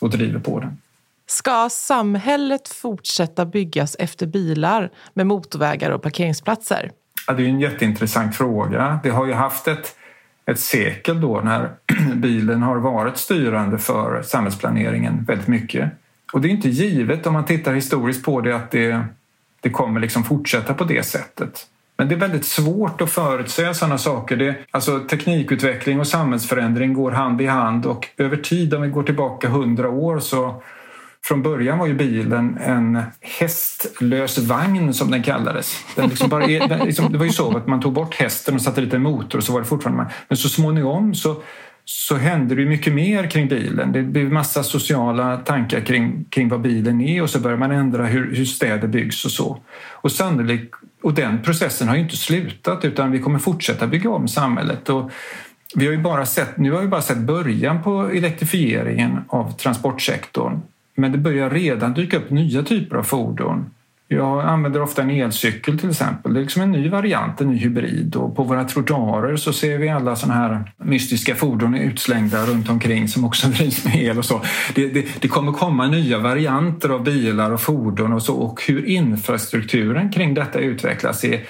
och 0.00 0.10
driver 0.10 0.38
på 0.40 0.60
den. 0.60 0.78
Ska 1.30 1.68
samhället 1.70 2.68
fortsätta 2.68 3.46
byggas 3.46 3.96
efter 3.98 4.26
bilar 4.26 4.90
med 5.14 5.26
motorvägar 5.26 5.90
och 5.90 6.02
parkeringsplatser? 6.02 6.90
Ja, 7.26 7.32
det 7.32 7.42
är 7.42 7.48
en 7.48 7.60
jätteintressant 7.60 8.36
fråga. 8.36 9.00
Det 9.02 9.10
har 9.10 9.26
ju 9.26 9.32
haft 9.32 9.68
ett, 9.68 9.96
ett 10.46 10.60
sekel 10.60 11.20
då 11.20 11.40
när 11.40 11.70
bilen 12.14 12.62
har 12.62 12.76
varit 12.76 13.16
styrande 13.16 13.78
för 13.78 14.22
samhällsplaneringen 14.22 15.24
väldigt 15.24 15.48
mycket. 15.48 15.90
Och 16.32 16.40
det 16.40 16.48
är 16.48 16.50
inte 16.50 16.68
givet 16.68 17.26
om 17.26 17.32
man 17.32 17.44
tittar 17.44 17.74
historiskt 17.74 18.24
på 18.24 18.40
det 18.40 18.56
att 18.56 18.70
det 18.70 19.04
det 19.60 19.70
kommer 19.70 20.00
liksom 20.00 20.24
fortsätta 20.24 20.74
på 20.74 20.84
det 20.84 21.02
sättet. 21.02 21.66
Men 21.96 22.08
det 22.08 22.14
är 22.14 22.18
väldigt 22.18 22.46
svårt 22.46 23.00
att 23.00 23.10
förutsäga 23.10 23.74
sådana 23.74 23.98
saker. 23.98 24.36
Det, 24.36 24.54
alltså 24.70 25.00
teknikutveckling 25.00 26.00
och 26.00 26.06
samhällsförändring 26.06 26.94
går 26.94 27.10
hand 27.10 27.40
i 27.40 27.46
hand 27.46 27.86
och 27.86 28.08
över 28.16 28.36
tid, 28.36 28.74
om 28.74 28.82
vi 28.82 28.88
går 28.88 29.02
tillbaka 29.02 29.48
hundra 29.48 29.88
år, 29.90 30.18
så 30.18 30.62
från 31.24 31.42
början 31.42 31.78
var 31.78 31.86
ju 31.86 31.94
bilen 31.94 32.58
en 32.58 33.02
hästlös 33.20 34.38
vagn 34.38 34.94
som 34.94 35.10
den 35.10 35.22
kallades. 35.22 35.84
Den 35.96 36.08
liksom 36.08 36.28
bara, 36.28 36.46
den 36.46 36.86
liksom, 36.86 37.12
det 37.12 37.18
var 37.18 37.26
ju 37.26 37.32
så 37.32 37.56
att 37.56 37.66
man 37.66 37.80
tog 37.80 37.92
bort 37.92 38.14
hästen 38.14 38.54
och 38.54 38.62
satte 38.62 38.80
dit 38.80 38.94
en 38.94 39.02
motor 39.02 39.38
och 39.38 39.44
så 39.44 39.52
var 39.52 39.60
det 39.60 39.66
fortfarande 39.66 40.06
Men 40.28 40.36
så 40.36 40.48
småningom 40.48 41.14
så, 41.14 41.42
så 41.84 42.16
hände 42.16 42.54
det 42.54 42.64
mycket 42.64 42.92
mer 42.92 43.30
kring 43.30 43.48
bilen. 43.48 43.92
Det 43.92 44.02
blev 44.02 44.32
massa 44.32 44.62
sociala 44.62 45.36
tankar 45.36 45.80
kring, 45.80 46.24
kring 46.30 46.48
vad 46.48 46.60
bilen 46.60 47.00
är 47.00 47.22
och 47.22 47.30
så 47.30 47.40
började 47.40 47.60
man 47.60 47.70
ändra 47.70 48.06
hur, 48.06 48.36
hur 48.36 48.44
städer 48.44 48.88
byggs 48.88 49.24
och 49.24 49.30
så. 49.30 49.58
Och 49.90 50.12
sannolikt, 50.12 50.74
och 51.02 51.14
den 51.14 51.42
processen 51.42 51.88
har 51.88 51.94
ju 51.94 52.02
inte 52.02 52.16
slutat 52.16 52.84
utan 52.84 53.10
vi 53.10 53.18
kommer 53.18 53.38
fortsätta 53.38 53.86
bygga 53.86 54.10
om 54.10 54.28
samhället. 54.28 54.88
Och, 54.88 55.10
vi 55.74 55.86
har 55.86 55.92
ju 55.92 55.98
bara 55.98 56.26
sett, 56.26 56.56
nu 56.56 56.72
har 56.72 56.80
vi 56.80 56.88
bara 56.88 57.02
sett 57.02 57.18
början 57.18 57.82
på 57.82 58.08
elektrifieringen 58.08 59.24
av 59.28 59.52
transportsektorn. 59.52 60.60
Men 61.00 61.12
det 61.12 61.18
börjar 61.18 61.50
redan 61.50 61.94
dyka 61.94 62.16
upp 62.16 62.30
nya 62.30 62.62
typer 62.62 62.96
av 62.96 63.02
fordon. 63.02 63.70
Jag 64.12 64.44
använder 64.44 64.82
ofta 64.82 65.02
en 65.02 65.10
elcykel 65.10 65.78
till 65.78 65.90
exempel. 65.90 66.34
Det 66.34 66.40
är 66.40 66.42
liksom 66.42 66.62
en 66.62 66.72
ny 66.72 66.88
variant, 66.88 67.40
en 67.40 67.50
ny 67.50 67.56
hybrid. 67.56 68.16
Och 68.16 68.36
på 68.36 68.42
våra 68.42 68.64
trottoarer 68.64 69.36
så 69.36 69.52
ser 69.52 69.78
vi 69.78 69.88
alla 69.88 70.16
sådana 70.16 70.40
här 70.40 70.72
mystiska 70.76 71.34
fordon 71.34 71.74
utslängda 71.74 72.46
runt 72.46 72.70
omkring 72.70 73.08
som 73.08 73.24
också 73.24 73.48
drivs 73.56 73.84
med 73.84 74.02
el 74.02 74.18
och 74.18 74.24
så. 74.24 74.40
Det, 74.74 74.88
det, 74.88 75.06
det, 75.20 75.28
kommer 75.28 75.52
komma 75.52 75.86
nya 75.86 76.18
varianter 76.18 76.88
av 76.88 77.04
bilar 77.04 77.50
och 77.50 77.60
fordon 77.60 78.12
och 78.12 78.22
så 78.22 78.34
och 78.34 78.62
hur 78.68 78.86
infrastrukturen 78.86 80.12
kring 80.12 80.34
detta 80.34 80.58
utvecklas 80.58 81.24
är, 81.24 81.40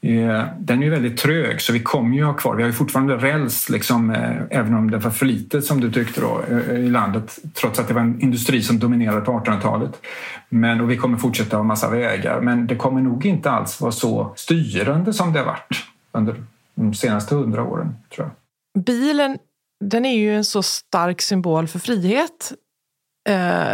Eh, 0.00 0.44
den 0.58 0.78
är 0.78 0.84
ju 0.84 0.90
väldigt 0.90 1.18
trög 1.18 1.60
så 1.60 1.72
vi 1.72 1.80
kommer 1.80 2.16
ju 2.16 2.24
ha 2.24 2.32
kvar, 2.32 2.54
vi 2.54 2.62
har 2.62 2.68
ju 2.68 2.72
fortfarande 2.72 3.16
räls 3.16 3.68
liksom, 3.68 4.10
eh, 4.10 4.36
även 4.50 4.74
om 4.74 4.90
det 4.90 4.98
var 4.98 5.10
för 5.10 5.26
lite 5.26 5.62
som 5.62 5.80
du 5.80 5.92
tyckte 5.92 6.20
då 6.20 6.42
eh, 6.50 6.74
i 6.74 6.90
landet 6.90 7.38
trots 7.54 7.78
att 7.78 7.88
det 7.88 7.94
var 7.94 8.00
en 8.00 8.20
industri 8.20 8.62
som 8.62 8.78
dominerade 8.78 9.20
på 9.20 9.32
1800-talet. 9.32 10.02
Men, 10.48 10.80
och 10.80 10.90
vi 10.90 10.96
kommer 10.96 11.18
fortsätta 11.18 11.56
ha 11.56 11.64
massa 11.64 11.90
vägar 11.90 12.40
men 12.40 12.66
det 12.66 12.76
kommer 12.76 13.00
nog 13.00 13.26
inte 13.26 13.50
alls 13.50 13.80
vara 13.80 13.92
så 13.92 14.32
styrande 14.36 15.12
som 15.12 15.32
det 15.32 15.38
har 15.38 15.46
varit 15.46 15.84
under 16.12 16.42
de 16.74 16.94
senaste 16.94 17.34
hundra 17.34 17.62
åren 17.62 17.96
tror 18.14 18.26
jag. 18.26 18.84
Bilen 18.84 19.38
den 19.84 20.04
är 20.04 20.18
ju 20.18 20.36
en 20.36 20.44
så 20.44 20.62
stark 20.62 21.20
symbol 21.20 21.68
för 21.68 21.78
frihet 21.78 22.52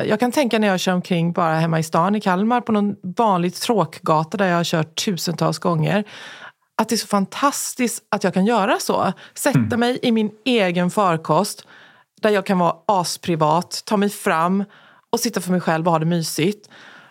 jag 0.06 0.20
kan 0.20 0.32
tänka 0.32 0.58
när 0.58 0.68
jag 0.68 0.80
kör 0.80 0.92
omkring 0.92 1.32
bara 1.32 1.54
hemma 1.54 1.78
i 1.78 1.82
stan 1.82 2.14
i 2.14 2.20
Kalmar 2.20 2.60
på 2.60 2.72
någon 2.72 2.96
vanlig 3.02 3.54
tråkgata 3.54 4.36
där 4.36 4.48
jag 4.48 4.56
har 4.56 4.64
kört 4.64 5.04
tusentals 5.04 5.58
gånger. 5.58 6.04
Att 6.76 6.88
det 6.88 6.94
är 6.94 6.96
så 6.96 7.06
fantastiskt 7.06 8.04
att 8.08 8.24
jag 8.24 8.34
kan 8.34 8.46
göra 8.46 8.78
så. 8.78 9.12
Sätta 9.34 9.58
mm. 9.58 9.80
mig 9.80 9.98
i 10.02 10.12
min 10.12 10.30
egen 10.44 10.90
farkost 10.90 11.66
där 12.20 12.30
jag 12.30 12.46
kan 12.46 12.58
vara 12.58 12.76
asprivat, 12.86 13.82
ta 13.84 13.96
mig 13.96 14.08
fram 14.08 14.64
och 15.10 15.20
sitta 15.20 15.40
för 15.40 15.50
mig 15.50 15.60
själv 15.60 15.86
och 15.86 15.92
ha 15.92 15.98
det 15.98 16.06
mysigt. 16.06 16.70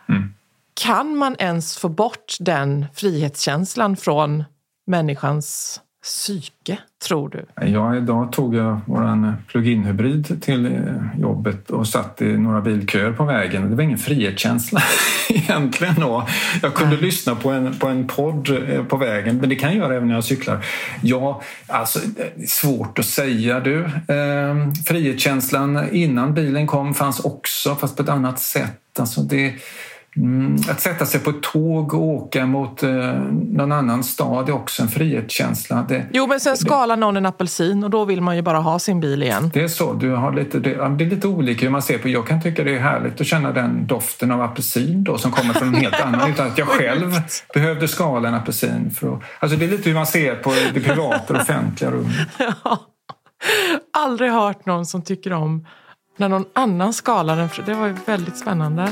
Mm. 0.10 0.34
Kan 0.74 1.18
man 1.18 1.36
ens 1.40 1.78
få 1.78 1.90
bort 1.90 2.38
den 2.40 2.86
frihetskänslan 2.94 3.98
från 3.98 4.44
människans 4.88 5.82
psyke, 6.04 6.78
tror 7.08 7.30
du? 7.30 7.66
Ja, 7.68 7.96
idag 7.96 8.32
tog 8.32 8.56
jag 8.56 8.80
vår 8.86 9.34
plug-in 9.48 9.84
hybrid 9.84 10.42
till 10.42 10.66
eh, 10.66 10.72
jobbet 11.20 11.70
och 11.70 11.88
satt 11.88 12.22
i 12.22 12.38
några 12.38 12.62
bilköer 12.62 13.12
på 13.12 13.26
vägen. 13.26 13.70
Det 13.70 13.76
var 13.76 13.84
ingen 13.84 13.98
frihetskänsla 13.98 14.82
egentligen. 15.30 15.96
Då. 15.96 16.28
Jag 16.62 16.74
kunde 16.74 16.96
Nej. 16.96 17.06
lyssna 17.06 17.36
på 17.36 17.50
en, 17.50 17.80
på 17.80 17.88
en 17.88 18.08
podd 18.08 18.70
eh, 18.70 18.84
på 18.84 18.98
vägen, 18.98 19.38
men 19.38 19.50
det 19.50 19.56
kan 19.56 19.70
jag 19.70 19.78
göra 19.78 19.96
även 19.96 20.08
när 20.08 20.16
jag 20.16 20.24
cyklar. 20.24 20.66
Ja, 21.02 21.42
alltså 21.68 22.00
svårt 22.48 23.00
att 23.00 23.06
säga 23.06 23.60
du. 23.60 23.84
Eh, 23.84 24.74
frihetskänslan 24.86 25.90
innan 25.92 26.34
bilen 26.34 26.68
kom 26.68 26.94
fanns 26.94 27.20
också, 27.20 27.76
fast 27.76 27.98
på 27.98 28.04
ett 28.04 28.10
annat 28.10 28.40
sätt. 28.40 29.00
Alltså 29.00 29.22
det 29.22 29.54
att 30.70 30.82
sätta 30.82 31.06
sig 31.06 31.20
på 31.20 31.30
ett 31.30 31.42
tåg 31.42 31.94
och 31.94 32.02
åka 32.02 32.46
mot 32.46 32.84
eh, 32.84 32.90
någon 33.52 33.72
annan 33.72 34.04
stad 34.04 34.50
är 34.50 34.54
också 34.54 34.82
en 34.82 34.88
frihetskänsla. 34.88 35.86
Det, 35.90 36.06
jo, 36.14 36.28
men 36.28 36.40
sen 36.40 36.58
skalar 36.58 36.98
någon 36.98 37.18
en 37.18 37.26
apelsin 37.26 37.84
och 37.84 37.90
då 37.90 38.06
vill 38.06 38.22
man 38.22 38.36
ju 38.36 38.42
bara 38.42 38.58
ha 38.58 38.80
sin 38.80 39.00
bil 39.00 39.24
igen. 39.24 39.52
Det 39.54 39.64
är 39.64 39.68
så. 39.68 39.94
Du 39.94 40.10
har 40.10 40.34
lite, 40.34 40.60
det, 40.60 40.70
det 40.70 41.04
är 41.04 41.10
lite 41.10 41.28
olika 41.28 41.66
hur 41.66 41.72
man 41.72 41.82
ser 41.82 41.98
på 41.98 42.10
Jag 42.10 42.28
kan 42.28 42.42
tycka 42.42 42.64
det 42.64 42.76
är 42.76 42.80
härligt 42.80 43.22
att 43.22 43.28
känna 43.28 43.52
den 43.52 43.88
doften 43.88 44.32
av 44.32 44.42
apelsin 44.42 45.04
då, 45.04 45.18
som 45.18 45.32
kommer 45.32 45.54
från 45.54 45.68
en 45.68 45.82
helt 45.82 46.02
annan 46.02 46.30
utan 46.34 46.48
att 46.48 46.58
jag 46.58 46.68
själv 46.68 47.12
behövde 47.54 47.88
skala 47.88 48.28
en 48.28 48.36
apelsin. 48.36 48.92
För 48.92 49.14
att, 49.14 49.22
alltså 49.40 49.58
det 49.58 49.66
är 49.66 49.70
lite 49.70 49.90
hur 49.90 49.96
man 49.96 50.08
ser 50.08 50.36
på 50.36 50.54
det 50.74 50.80
privata 50.80 51.34
och 51.34 51.40
offentliga 51.40 51.92
rummet. 51.92 52.28
Ja. 52.64 52.80
Aldrig 53.98 54.32
hört 54.32 54.66
någon 54.66 54.86
som 54.86 55.02
tycker 55.02 55.34
om 55.34 55.68
när 56.18 56.30
någon 56.30 56.46
annan 56.54 56.94
skalar 56.94 57.38
en. 57.38 57.50
Det 57.66 57.74
var 57.74 57.88
ju 57.88 57.96
väldigt 58.06 58.38
spännande. 58.38 58.92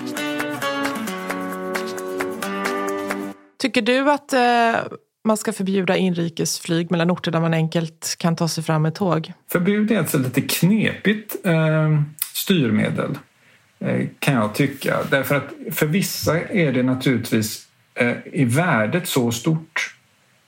Tycker 3.72 3.82
du 3.82 4.12
att 4.12 4.34
eh, 4.34 4.92
man 5.24 5.38
ska 5.38 5.54
förbjuda 5.54 5.98
inrikesflyg 5.98 6.92
mellan 6.92 7.12
orter 7.12 7.32
där 7.32 7.40
man 7.40 7.54
enkelt 7.54 8.16
kan 8.20 8.36
ta 8.36 8.48
sig 8.48 8.64
fram 8.64 8.82
med 8.82 8.96
tåg? 8.96 9.34
Förbud 9.52 9.92
är 9.92 9.98
alltså 9.98 10.18
lite 10.18 10.42
knepigt 10.42 11.36
eh, 11.44 12.02
styrmedel 12.34 13.18
eh, 13.80 14.08
kan 14.20 14.34
jag 14.34 14.56
tycka. 14.56 14.98
Därför 15.10 15.36
att 15.36 15.76
för 15.76 15.86
vissa 15.86 16.40
är 16.42 16.72
det 16.72 16.84
naturligtvis 16.84 17.68
eh, 17.94 18.14
i 18.26 18.46
värdet 18.46 19.08
så 19.08 19.32
stort. 19.32 19.96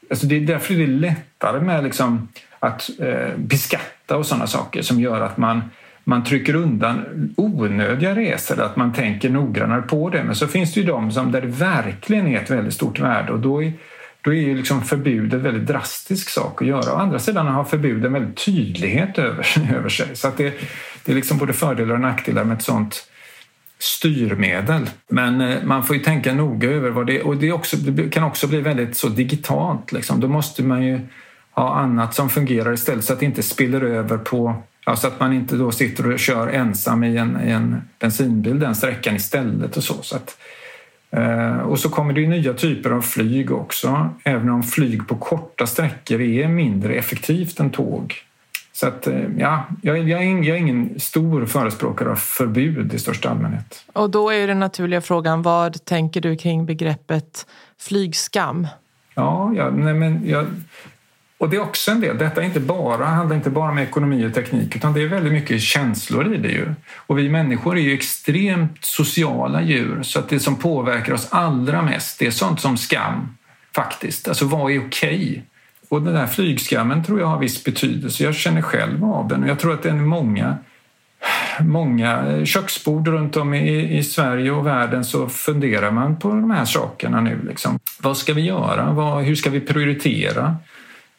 Alltså 0.10 0.26
det 0.26 0.36
är 0.36 0.42
därför 0.42 0.74
det 0.74 0.84
är 0.84 0.88
lättare 0.88 1.62
med 1.62 1.84
liksom 1.84 2.28
att 2.60 2.90
eh, 3.00 3.38
beskatta 3.38 4.18
och 4.18 4.26
sådana 4.26 4.48
saker 4.48 4.82
som 4.82 5.00
gör 5.00 5.22
att 5.22 5.38
man 5.38 5.62
man 6.04 6.24
trycker 6.24 6.56
undan 6.56 7.06
onödiga 7.38 8.16
resor, 8.16 8.62
att 8.62 8.76
man 8.76 8.94
tänker 8.94 9.30
noggrannare 9.30 9.82
på 9.82 10.10
det. 10.10 10.24
Men 10.24 10.36
så 10.36 10.48
finns 10.48 10.74
det 10.74 10.80
ju 10.80 10.86
de 10.86 11.12
som 11.12 11.32
där 11.32 11.42
det 11.42 11.48
verkligen 11.48 12.28
är 12.28 12.42
ett 12.42 12.52
väldigt 12.52 12.74
stort 12.74 13.00
värde 13.00 13.32
och 13.32 13.40
då 13.40 13.64
är, 13.64 13.74
då 14.22 14.34
är 14.34 14.42
ju 14.42 14.56
liksom 14.56 14.82
förbudet 14.82 15.34
en 15.34 15.44
väldigt 15.44 15.68
drastisk 15.68 16.30
sak 16.30 16.62
att 16.62 16.68
göra. 16.68 16.94
Å 16.94 16.98
andra 16.98 17.20
sidan 17.20 17.48
har 17.48 17.64
förbud 17.64 18.06
en 18.06 18.14
väldigt 18.14 18.46
tydlighet 18.46 19.20
över, 19.20 19.48
över 19.76 19.90
sig. 19.90 20.16
Så 20.16 20.28
att 20.28 20.38
det, 20.38 20.54
det 21.06 21.12
är 21.12 21.16
liksom 21.16 21.38
både 21.38 21.54
fördelar 21.54 21.94
och 21.94 22.02
nackdelar 22.02 22.44
med 22.44 22.58
ett 22.58 22.64
sånt 22.64 23.08
styrmedel. 23.80 24.90
Men 25.10 25.42
eh, 25.42 25.64
man 25.64 25.84
får 25.84 25.96
ju 25.96 26.02
tänka 26.02 26.34
noga 26.34 26.70
över 26.70 26.90
vad 26.90 27.08
det 27.08 27.18
är. 27.20 27.28
Och 27.28 27.38
det, 27.38 27.52
också, 27.52 27.78
det 27.78 28.10
kan 28.10 28.24
också 28.24 28.48
bli 28.48 28.62
väldigt 28.62 28.98
så 28.98 29.08
digitalt. 29.08 29.92
Liksom. 29.92 30.20
Då 30.20 30.28
måste 30.28 30.64
man 30.64 30.84
ju 30.84 31.00
ha 31.52 31.76
annat 31.76 32.14
som 32.14 32.30
fungerar 32.30 32.74
istället 32.74 33.04
så 33.04 33.14
att 33.14 33.20
det 33.20 33.26
inte 33.26 33.44
spiller 33.44 33.82
över 33.82 34.18
på 34.18 34.64
Ja, 34.86 34.96
så 34.96 35.08
att 35.08 35.20
man 35.20 35.34
inte 35.34 35.56
då 35.56 35.72
sitter 35.72 36.12
och 36.12 36.20
kör 36.20 36.48
ensam 36.48 37.04
i 37.04 37.18
en, 37.18 37.40
i 37.48 37.52
en 37.52 37.82
bensinbil 38.00 38.60
den 38.60 38.76
sträckan 38.76 39.16
istället 39.16 39.78
och 39.78 39.84
så. 39.84 40.02
så 40.02 40.16
att, 40.16 40.38
eh, 41.12 41.58
och 41.58 41.80
så 41.80 41.90
kommer 41.90 42.14
det 42.14 42.28
nya 42.28 42.54
typer 42.54 42.90
av 42.90 43.02
flyg 43.02 43.52
också, 43.52 44.10
även 44.24 44.50
om 44.50 44.64
flyg 44.64 45.08
på 45.08 45.16
korta 45.16 45.68
sträckor 45.68 46.22
är 46.22 46.48
mindre 46.48 46.94
effektivt 46.94 47.60
än 47.60 47.70
tåg. 47.70 48.16
Så 48.74 48.88
att, 48.88 49.08
eh, 49.08 49.24
ja, 49.38 49.66
jag, 49.82 49.98
jag, 49.98 50.24
är, 50.24 50.44
jag 50.44 50.58
är 50.58 50.62
ingen 50.62 51.00
stor 51.00 51.46
förespråkare 51.46 52.12
av 52.12 52.16
förbud 52.16 52.94
i 52.94 53.00
största 53.00 53.30
allmänhet. 53.30 53.86
Och 53.94 54.10
då 54.10 54.30
är 54.30 54.48
den 54.48 54.60
naturliga 54.60 55.02
frågan, 55.02 55.42
vad 55.42 55.86
tänker 55.86 56.22
du 56.22 56.36
kring 56.38 56.66
begreppet 56.66 57.46
flygskam? 57.80 58.68
Ja, 59.16 59.54
ja 59.56 59.70
nej 59.70 59.94
men 59.94 60.28
jag, 60.28 60.46
och 61.44 61.50
det 61.50 61.56
är 61.56 61.62
också 61.62 61.92
en 61.92 62.00
del. 62.00 62.18
Detta 62.18 62.42
är 62.42 62.46
inte 62.46 62.60
bara, 62.60 63.06
handlar 63.06 63.36
inte 63.36 63.50
bara 63.50 63.72
om 63.72 63.78
ekonomi 63.78 64.26
och 64.26 64.34
teknik 64.34 64.76
utan 64.76 64.94
det 64.94 65.02
är 65.02 65.08
väldigt 65.08 65.34
mycket 65.34 65.62
känslor 65.62 66.34
i 66.34 66.38
det 66.38 66.50
ju. 66.50 66.74
Och 66.96 67.18
vi 67.18 67.30
människor 67.30 67.78
är 67.78 67.82
ju 67.82 67.94
extremt 67.94 68.86
sociala 68.86 69.62
djur 69.62 70.04
så 70.04 70.20
att 70.20 70.30
det 70.30 70.40
som 70.40 70.56
påverkar 70.56 71.14
oss 71.14 71.28
allra 71.32 71.82
mest 71.82 72.20
det 72.20 72.28
är 72.28 72.32
sånt 72.32 72.62
som 72.62 72.78
skam 72.78 73.38
faktiskt. 73.76 74.28
Alltså 74.28 74.46
vad 74.46 74.72
är 74.72 74.88
okej? 74.88 75.16
Okay? 75.16 75.42
Och 75.90 76.02
den 76.02 76.14
där 76.14 76.28
flygskammen 76.28 77.04
tror 77.04 77.20
jag 77.20 77.28
har 77.28 77.40
viss 77.40 77.64
betydelse. 77.64 78.24
Jag 78.24 78.36
känner 78.36 78.62
själv 78.62 79.06
av 79.06 79.28
den 79.28 79.44
och 79.44 79.50
jag 79.50 79.60
tror 79.60 79.74
att 79.74 79.84
det 79.84 79.90
är 79.90 79.94
många 79.94 80.58
många 81.60 82.42
köksbord 82.46 83.08
runt 83.08 83.38
om 83.38 83.54
i, 83.54 83.98
i 83.98 84.04
Sverige 84.04 84.52
och 84.52 84.68
världen 84.68 85.06
så 85.06 85.30
funderar 85.30 85.92
man 85.92 86.16
på 86.16 86.28
de 86.28 86.52
här 86.52 86.66
sakerna 86.66 87.22
nu. 87.22 87.40
Liksom. 87.48 87.80
Vad 88.00 88.18
ska 88.18 88.34
vi 88.34 88.42
göra? 88.42 88.92
Vad, 88.92 89.24
hur 89.24 89.36
ska 89.36 89.50
vi 89.50 89.60
prioritera? 89.60 90.58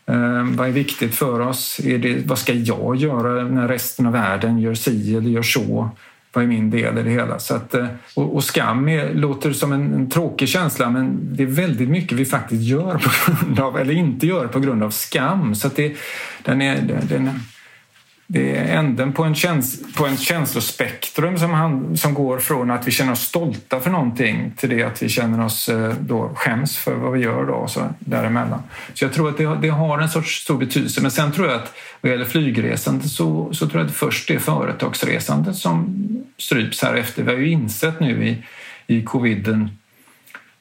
Ehm, 0.06 0.56
vad 0.56 0.68
är 0.68 0.72
viktigt 0.72 1.14
för 1.14 1.40
oss? 1.40 1.80
Är 1.84 1.98
det, 1.98 2.26
vad 2.26 2.38
ska 2.38 2.52
jag 2.52 2.96
göra 2.96 3.44
när 3.44 3.68
resten 3.68 4.06
av 4.06 4.12
världen 4.12 4.58
gör 4.58 4.74
si 4.74 5.16
eller 5.16 5.30
gör 5.30 5.42
så? 5.42 5.90
Vad 6.32 6.44
är 6.44 6.48
min 6.48 6.70
del 6.70 6.98
i 6.98 7.02
det 7.02 7.10
hela? 7.10 7.38
Så 7.38 7.54
att, 7.54 7.74
eh, 7.74 7.86
och, 8.14 8.34
och 8.34 8.44
skam 8.44 8.88
är, 8.88 9.14
låter 9.14 9.52
som 9.52 9.72
en, 9.72 9.94
en, 9.94 10.10
tråkig 10.10 10.48
känsla 10.48 10.90
men 10.90 11.18
det 11.36 11.42
är 11.42 11.46
väldigt 11.46 11.88
mycket 11.88 12.18
vi 12.18 12.24
faktiskt 12.24 12.62
gör 12.62 12.98
på 12.98 13.10
grund 13.26 13.60
av, 13.60 13.78
eller 13.78 13.94
inte 13.94 14.26
gör 14.26 14.46
på 14.46 14.60
grund 14.60 14.82
av 14.82 14.90
skam. 14.90 15.54
Så 15.54 15.66
att 15.66 15.76
det, 15.76 15.96
den 16.42 16.62
är, 16.62 17.02
den, 17.08 17.30
det 18.26 18.56
är 18.56 18.78
änden 18.78 19.12
på 19.12 19.24
en, 19.24 19.34
käns 19.34 19.94
på 19.94 20.06
en 20.06 20.16
känslospektrum 20.16 21.38
som, 21.38 21.50
han, 21.50 21.96
som 21.96 22.14
går 22.14 22.38
från 22.38 22.70
att 22.70 22.86
vi 22.86 22.90
känner 22.90 23.12
oss 23.12 23.20
stolta 23.20 23.80
för 23.80 23.90
någonting 23.90 24.52
till 24.56 24.70
det 24.70 24.82
att 24.82 25.02
vi 25.02 25.08
känner 25.08 25.44
oss 25.44 25.68
eh, 25.68 25.94
då 26.00 26.30
skäms 26.34 26.76
för 26.76 26.94
vad 26.94 27.12
vi 27.12 27.20
gör 27.20 27.46
då, 27.46 27.66
så 27.68 27.88
däremellan. 27.98 28.62
Så 28.94 29.04
jag 29.04 29.12
tror 29.12 29.28
att 29.28 29.36
det, 29.36 29.58
det 29.62 29.68
har 29.68 29.98
en 29.98 30.08
sorts 30.08 30.42
stor 30.42 30.58
betydelse. 30.58 31.02
Men 31.02 31.10
sen 31.10 31.32
tror 31.32 31.46
jag 31.48 31.56
att 31.56 31.72
vad 32.00 32.12
gäller 32.12 32.24
flygresande 32.24 33.08
så, 33.08 33.48
så 33.52 33.68
tror 33.68 33.80
jag 33.80 33.88
att 33.88 33.96
först 33.96 34.28
det 34.28 34.34
är 34.34 34.38
företagsresandet 34.38 35.56
som 35.56 36.06
stryps 36.38 36.82
här 36.82 36.94
efter. 36.94 37.22
Vi 37.22 37.32
har 37.32 37.38
ju 37.38 37.48
insett 37.48 38.00
nu 38.00 38.26
i, 38.26 38.44
i 38.86 39.02
coviden 39.02 39.70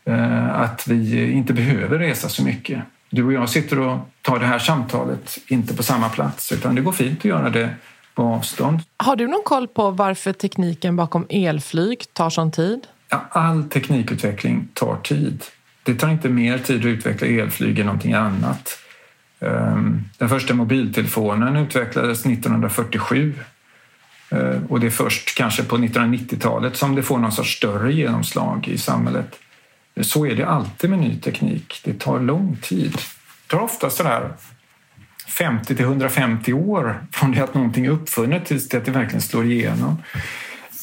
eh, 0.06 0.62
att 0.62 0.88
vi 0.88 1.32
inte 1.32 1.54
behöver 1.54 2.00
resa 2.00 2.30
så 2.30 2.44
mycket. 2.44 2.84
Du 3.16 3.24
och 3.24 3.34
jag 3.34 3.50
sitter 3.50 3.80
och 3.80 3.98
tar 4.22 4.40
det 4.40 4.46
här 4.46 4.60
samtalet 4.60 5.38
inte 5.48 5.76
på 5.76 5.84
samma 5.84 6.10
plats 6.10 6.52
utan 6.52 6.76
det 6.76 6.82
går 6.82 6.92
fint 6.92 7.20
att 7.20 7.26
göra 7.26 7.50
det 7.50 7.76
på 8.16 8.24
avstånd. 8.24 8.80
Har 8.98 9.16
du 9.16 9.28
någon 9.28 9.44
koll 9.46 9.68
på 9.68 9.92
varför 9.92 10.34
tekniken 10.34 10.96
bakom 10.96 11.26
elflyg 11.30 12.14
tar 12.14 12.30
sån 12.30 12.52
tid? 12.52 12.88
Ja, 13.10 13.26
all 13.32 13.64
teknikutveckling 13.64 14.68
tar 14.74 14.98
tid. 15.04 15.44
Det 15.84 15.96
tar 15.96 16.10
inte 16.10 16.30
mer 16.30 16.58
tid 16.58 16.80
att 16.80 16.86
utveckla 16.86 17.28
elflyg 17.28 17.80
än 17.80 17.86
någonting 17.86 18.14
annat. 18.14 18.80
Ehm, 19.40 20.04
den 20.18 20.30
första 20.30 20.54
mobiltelefonen 20.54 21.56
utvecklades 21.56 22.26
1947 22.26 23.34
ehm, 24.30 24.66
och 24.66 24.80
det 24.80 24.88
är 24.88 24.92
först 24.92 25.38
kanske 25.38 25.64
på 25.64 25.78
1990-talet 25.78 26.76
som 26.76 26.96
det 26.96 27.04
får 27.04 27.18
någon 27.18 27.32
sorts 27.32 27.58
större 27.58 27.94
genomslag 27.94 28.68
i 28.68 28.78
samhället. 28.78 29.40
Så 30.02 30.26
är 30.26 30.36
det 30.36 30.48
alltid 30.48 30.90
med 30.90 31.00
ny 31.00 31.16
teknik. 31.16 31.82
Det 31.84 32.00
tar 32.00 32.20
lång 32.20 32.58
tid. 32.62 32.92
Det 32.92 33.56
tar 33.56 33.60
ofta 33.60 33.90
sådär 33.90 34.34
50 35.38 35.76
till 35.76 35.86
150 35.86 36.54
år 36.54 37.06
från 37.12 37.32
det 37.32 37.44
att 37.44 37.54
någonting 37.54 37.86
är 37.86 37.90
uppfunnet 37.90 38.46
tills 38.46 38.74
att 38.74 38.86
det 38.86 38.92
verkligen 38.92 39.22
slår 39.22 39.46
igenom. 39.46 39.98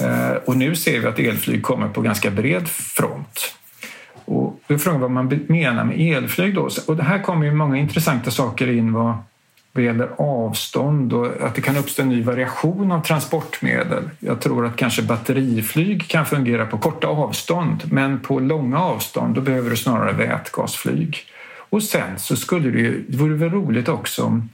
Eh, 0.01 0.33
och 0.33 0.57
nu 0.57 0.77
ser 0.77 1.01
vi 1.01 1.07
att 1.07 1.19
elflyg 1.19 1.63
kommer 1.63 1.89
på 1.89 2.01
ganska 2.01 2.31
bred 2.31 2.69
front. 2.69 3.55
Och 4.25 4.61
då 4.67 4.75
är 4.75 4.79
frågan 4.79 5.01
vad 5.01 5.11
man 5.11 5.41
menar 5.49 5.85
med 5.85 6.01
elflyg 6.01 6.55
då. 6.55 6.69
Och 6.87 6.97
det 6.97 7.03
här 7.03 7.19
kommer 7.23 7.47
ju 7.47 7.53
många 7.53 7.77
intressanta 7.77 8.31
saker 8.31 8.71
in 8.71 8.93
vad, 8.93 9.15
vad 9.73 9.85
gäller 9.85 10.11
avstånd 10.19 11.13
och 11.13 11.27
att 11.41 11.55
det 11.55 11.61
kan 11.61 11.77
uppstå 11.77 12.03
en 12.03 12.09
ny 12.09 12.23
variation 12.23 12.93
av 12.93 13.01
transportmedel. 13.01 14.11
Jag 14.19 14.41
tror 14.41 14.67
att 14.67 14.77
kanske 14.77 15.03
batteriflyg 15.03 16.09
kan 16.09 16.27
fungera 16.27 16.67
på 16.67 16.79
korta 16.79 17.07
avstånd 17.07 17.83
men 17.93 18.21
på 18.21 18.41
långa 18.41 18.79
avstånd 18.79 19.35
då 19.35 19.41
behöver 19.41 19.71
du 19.71 19.77
snarare 19.77 20.13
vätgasflyg. 20.13 21.17
Och 21.71 21.83
sen 21.83 22.19
så 22.19 22.37
skulle 22.37 22.71
det 22.71 22.79
ju, 22.79 23.05
det 23.09 23.17
vore 23.17 23.35
väl 23.35 23.51
roligt 23.51 23.89
också 23.89 24.25
om 24.25 24.49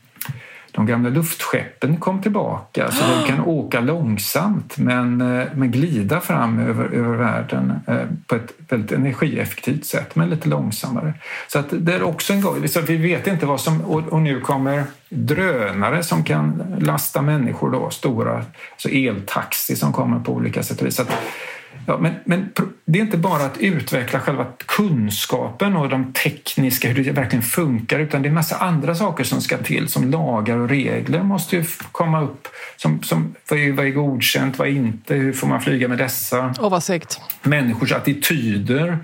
de 0.76 0.86
gamla 0.86 1.08
luftskeppen 1.08 1.96
kom 1.96 2.22
tillbaka 2.22 2.90
så 2.90 3.04
de 3.04 3.28
kan 3.28 3.40
åka 3.46 3.80
långsamt 3.80 4.78
men, 4.78 5.20
eh, 5.20 5.46
men 5.54 5.70
glida 5.70 6.20
fram 6.20 6.58
över, 6.58 6.84
över 6.84 7.16
världen 7.16 7.72
eh, 7.86 7.96
på 8.26 8.36
ett 8.36 8.52
väldigt 8.68 8.92
energieffektivt 8.92 9.86
sätt, 9.86 10.16
men 10.16 10.30
lite 10.30 10.48
långsammare. 10.48 11.14
Så 11.48 11.58
att 11.58 11.66
det 11.70 11.94
är 11.94 12.02
också 12.02 12.32
en 12.32 12.40
gång, 12.40 12.68
så 12.68 12.80
vi 12.80 12.96
vet 12.96 13.26
inte 13.26 13.46
vad 13.46 13.60
som... 13.60 13.80
Och, 13.80 14.22
nu 14.22 14.40
kommer 14.40 14.84
drönare 15.08 16.02
som 16.02 16.24
kan 16.24 16.62
lasta 16.80 17.22
människor, 17.22 17.70
då, 17.70 17.90
stora 17.90 18.36
alltså 18.72 18.88
eltaxi 18.88 19.76
som 19.76 19.92
kommer 19.92 20.20
på 20.20 20.32
olika 20.32 20.62
sätt 20.62 20.80
och 20.80 20.86
vis. 20.86 20.96
Så 20.96 21.02
att, 21.02 21.12
Ja, 21.86 21.98
men, 21.98 22.14
men 22.24 22.52
det 22.84 22.98
är 22.98 23.02
inte 23.02 23.16
bara 23.16 23.44
att 23.44 23.58
utveckla 23.58 24.20
själva 24.20 24.46
kunskapen 24.66 25.76
och 25.76 25.88
de 25.88 26.12
tekniska, 26.12 26.88
hur 26.88 27.04
det 27.04 27.10
verkligen 27.10 27.42
funkar, 27.42 27.98
utan 27.98 28.22
det 28.22 28.26
är 28.26 28.28
en 28.28 28.34
massa 28.34 28.56
andra 28.56 28.94
saker 28.94 29.24
som 29.24 29.40
ska 29.40 29.58
till, 29.58 29.88
som 29.88 30.10
lagar 30.10 30.56
och 30.58 30.68
regler 30.68 31.22
måste 31.22 31.56
ju 31.56 31.64
komma 31.92 32.22
upp. 32.22 32.48
Som, 32.76 33.02
som, 33.02 33.34
vad, 33.50 33.58
är, 33.58 33.72
vad 33.72 33.86
är 33.86 33.90
godkänt, 33.90 34.58
vad 34.58 34.68
är 34.68 34.72
inte, 34.72 35.14
hur 35.14 35.32
får 35.32 35.46
man 35.46 35.60
flyga 35.60 35.88
med 35.88 35.98
dessa? 35.98 36.54
Och 36.60 36.70
vad 36.70 36.82
segt. 36.82 37.20
Människors 37.42 37.92
attityder. 37.92 38.98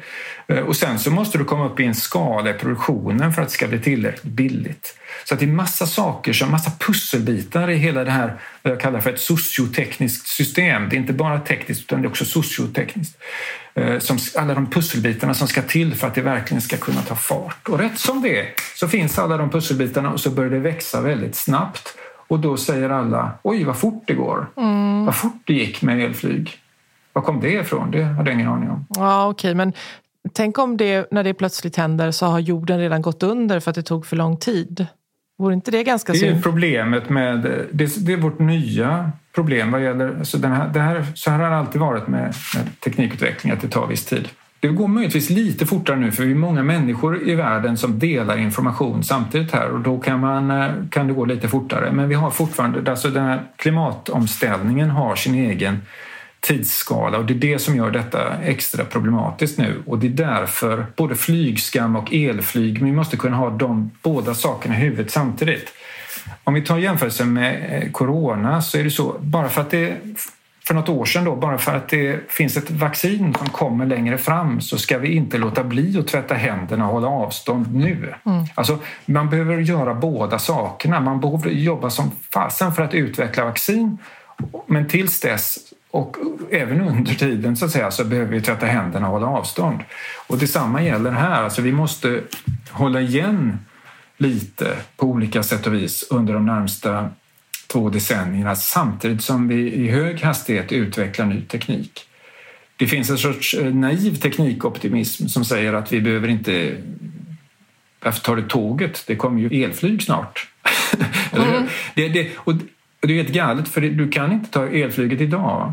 Eh, 0.52 0.58
och 0.58 0.76
sen 0.76 0.98
så 0.98 1.10
måste 1.10 1.38
du 1.38 1.44
komma 1.44 1.66
upp 1.66 1.80
i 1.80 1.84
en 1.84 1.94
skala 1.94 2.50
i 2.50 2.52
produktionen 2.52 3.32
för 3.32 3.42
att 3.42 3.48
det 3.48 3.54
ska 3.54 3.68
bli 3.68 3.78
tillräckligt 3.78 4.32
billigt. 4.32 4.98
Så 5.24 5.34
att 5.34 5.40
det 5.40 5.46
är 5.46 5.52
massa 5.52 5.86
saker, 5.86 6.32
som, 6.32 6.50
massa 6.50 6.70
pusselbitar 6.78 7.70
i 7.70 7.76
hela 7.76 8.04
det 8.04 8.10
här 8.10 8.36
vad 8.62 8.72
jag 8.72 8.80
kallar 8.80 9.00
för 9.00 9.12
ett 9.12 9.20
sociotekniskt 9.20 10.26
system. 10.26 10.88
Det 10.88 10.96
är 10.96 10.98
inte 10.98 11.12
bara 11.12 11.40
tekniskt 11.40 11.80
utan 11.82 12.02
det 12.02 12.06
är 12.06 12.10
också 12.10 12.24
sociotekniskt. 12.24 13.18
Eh, 13.74 13.98
som, 13.98 14.18
alla 14.38 14.54
de 14.54 14.70
pusselbitarna 14.70 15.34
som 15.34 15.48
ska 15.48 15.62
till 15.62 15.94
för 15.94 16.06
att 16.06 16.14
det 16.14 16.22
verkligen 16.22 16.60
ska 16.60 16.76
kunna 16.76 17.02
ta 17.02 17.14
fart. 17.14 17.68
Och 17.68 17.78
rätt 17.78 17.98
som 17.98 18.22
det 18.22 18.46
så 18.76 18.88
finns 18.88 19.18
alla 19.18 19.36
de 19.36 19.50
pusselbitarna 19.50 20.10
och 20.12 20.20
så 20.20 20.30
börjar 20.30 20.50
det 20.50 20.58
växa 20.58 21.00
väldigt 21.00 21.34
snabbt. 21.34 21.96
Och 22.28 22.38
då 22.38 22.56
säger 22.56 22.90
alla, 22.90 23.32
oj 23.42 23.64
vad 23.64 23.76
fort 23.76 24.04
det 24.06 24.14
går. 24.14 24.46
Mm. 24.56 25.04
Vad 25.04 25.14
fort 25.14 25.42
det 25.44 25.54
gick 25.54 25.82
med 25.82 26.00
elflyg. 26.00 26.58
Var 27.12 27.22
kom 27.22 27.40
det 27.40 27.52
ifrån? 27.52 27.90
Det 27.90 28.02
hade 28.02 28.30
jag 28.30 28.34
ingen 28.34 28.48
aning 28.48 28.70
om. 28.70 28.86
Ja, 28.88 29.28
Okej, 29.28 29.48
okay, 29.48 29.54
men 29.54 29.72
tänk 30.32 30.58
om 30.58 30.76
det, 30.76 31.06
när 31.10 31.24
det 31.24 31.34
plötsligt 31.34 31.76
händer 31.76 32.10
så 32.10 32.26
har 32.26 32.38
jorden 32.38 32.78
redan 32.78 33.02
gått 33.02 33.22
under 33.22 33.60
för 33.60 33.70
att 33.70 33.74
det 33.74 33.82
tog 33.82 34.06
för 34.06 34.16
lång 34.16 34.36
tid. 34.36 34.86
Vore 35.38 35.54
inte 35.54 35.70
det 35.70 35.84
ganska 35.84 36.12
synd? 36.12 36.32
Det 36.32 36.38
är 36.38 36.42
problemet 36.42 37.08
med... 37.08 37.42
Det, 37.72 38.06
det, 38.06 38.12
är 38.12 38.16
vårt 38.16 38.38
nya 38.38 39.12
problem 39.34 39.72
vad 39.72 39.82
gäller... 39.82 40.18
Alltså 40.18 40.38
den 40.38 40.52
här, 40.52 40.68
det 40.68 40.80
här, 40.80 41.06
så 41.14 41.30
här 41.30 41.38
har 41.38 41.50
det 41.50 41.56
alltid 41.56 41.80
varit 41.80 42.08
med, 42.08 42.34
med 42.54 42.80
teknikutveckling, 42.80 43.52
att 43.52 43.60
det 43.60 43.68
tar 43.68 43.86
viss 43.86 44.04
tid. 44.04 44.28
Det 44.60 44.68
går 44.68 44.88
möjligtvis 44.88 45.30
lite 45.30 45.66
fortare 45.66 45.96
nu 45.96 46.12
för 46.12 46.24
vi 46.24 46.30
är 46.30 46.34
många 46.34 46.62
människor 46.62 47.28
i 47.28 47.34
världen 47.34 47.76
som 47.76 47.98
delar 47.98 48.36
information 48.36 49.04
samtidigt 49.04 49.52
här 49.52 49.70
och 49.70 49.80
då 49.80 49.98
kan, 49.98 50.20
man, 50.20 50.50
eh, 50.50 50.70
kan 50.90 51.06
det 51.06 51.12
gå 51.12 51.24
lite 51.24 51.48
fortare. 51.48 51.92
Men 51.92 52.08
vi 52.08 52.14
har 52.14 52.30
fortfarande, 52.30 52.90
alltså 52.90 53.08
den 53.08 53.24
här 53.24 53.42
klimatomställningen 53.56 54.90
har 54.90 55.16
sin 55.16 55.34
egen 55.34 55.82
tidsskala 56.42 57.18
och 57.18 57.24
det 57.24 57.34
är 57.34 57.38
det 57.38 57.58
som 57.58 57.76
gör 57.76 57.90
detta 57.90 58.36
extra 58.44 58.84
problematiskt 58.84 59.58
nu 59.58 59.82
och 59.86 59.98
det 59.98 60.06
är 60.06 60.10
därför 60.10 60.86
både 60.96 61.14
flygskam 61.14 61.96
och 61.96 62.14
elflyg, 62.14 62.84
vi 62.84 62.92
måste 62.92 63.16
kunna 63.16 63.36
ha 63.36 63.50
de 63.50 63.90
båda 64.02 64.34
sakerna 64.34 64.74
i 64.74 64.78
huvudet 64.78 65.10
samtidigt. 65.10 65.72
Om 66.44 66.54
vi 66.54 66.62
tar 66.62 66.78
jämförelse 66.78 67.24
med 67.24 67.82
eh, 67.82 67.90
corona 67.90 68.62
så 68.62 68.78
är 68.78 68.84
det 68.84 68.90
så, 68.90 69.16
bara 69.20 69.48
för 69.48 69.60
att 69.60 69.70
det 69.70 69.96
för 70.66 70.74
något 70.74 70.88
år 70.88 71.04
sedan 71.04 71.24
då, 71.24 71.36
bara 71.36 71.58
för 71.58 71.76
att 71.76 71.88
det 71.88 72.30
finns 72.30 72.56
ett 72.56 72.70
vaccin 72.70 73.34
som 73.38 73.48
kommer 73.48 73.86
längre 73.86 74.18
fram 74.18 74.60
så 74.60 74.78
ska 74.78 74.98
vi 74.98 75.14
inte 75.14 75.38
låta 75.38 75.64
bli 75.64 75.98
att 75.98 76.06
tvätta 76.06 76.34
händerna 76.34 76.86
och 76.86 76.92
hålla 76.92 77.08
avstånd 77.08 77.74
nu. 77.74 78.14
Mm. 78.26 78.44
Alltså, 78.54 78.78
man 79.06 79.30
behöver 79.30 79.58
göra 79.58 79.94
båda 79.94 80.38
sakerna. 80.38 81.00
Man 81.00 81.20
behöver 81.20 81.50
jobba 81.50 81.90
som 81.90 82.10
fasen 82.34 82.74
för 82.74 82.82
att 82.82 82.94
utveckla 82.94 83.44
vaccin 83.44 83.98
men 84.66 84.88
tills 84.88 85.20
dess 85.20 85.58
och 85.92 86.16
även 86.50 86.80
under 86.80 87.14
tiden 87.14 87.56
så, 87.56 87.64
att 87.64 87.70
säga, 87.70 87.90
så 87.90 88.04
behöver 88.04 88.32
vi 88.32 88.42
tvätta 88.42 88.66
händerna 88.66 89.06
och 89.06 89.12
hålla 89.12 89.26
avstånd. 89.26 89.80
Och 90.26 90.38
detsamma 90.38 90.82
gäller 90.82 91.10
här. 91.10 91.42
Alltså 91.42 91.62
vi 91.62 91.72
måste 91.72 92.20
hålla 92.70 93.00
igen 93.00 93.58
lite 94.16 94.76
på 94.96 95.06
olika 95.06 95.42
sätt 95.42 95.66
och 95.66 95.74
vis 95.74 96.06
under 96.10 96.34
de 96.34 96.46
närmsta 96.46 97.10
två 97.66 97.90
decennierna 97.90 98.56
samtidigt 98.56 99.22
som 99.22 99.48
vi 99.48 99.72
i 99.72 99.88
hög 99.88 100.20
hastighet 100.20 100.72
utvecklar 100.72 101.26
ny 101.26 101.42
teknik. 101.42 102.08
Det 102.76 102.86
finns 102.86 103.10
en 103.10 103.18
sorts 103.18 103.54
eh, 103.54 103.74
naiv 103.74 104.16
teknikoptimism 104.16 105.26
som 105.26 105.44
säger 105.44 105.72
att 105.72 105.92
vi 105.92 106.00
behöver 106.00 106.28
inte... 106.28 106.76
Varför 108.04 108.20
tar 108.20 108.36
du 108.36 108.42
tåget? 108.42 109.04
Det 109.06 109.16
kommer 109.16 109.40
ju 109.40 109.64
elflyg 109.64 110.02
snart. 110.02 110.48
Mm. 111.34 111.66
det, 111.94 112.08
det, 112.08 112.30
och 112.36 112.54
det 113.06 113.12
är 113.12 113.16
helt 113.22 113.34
galet 113.34 113.68
för 113.68 113.80
du 113.80 114.08
kan 114.08 114.32
inte 114.32 114.50
ta 114.50 114.66
elflyget 114.66 115.20
idag. 115.20 115.72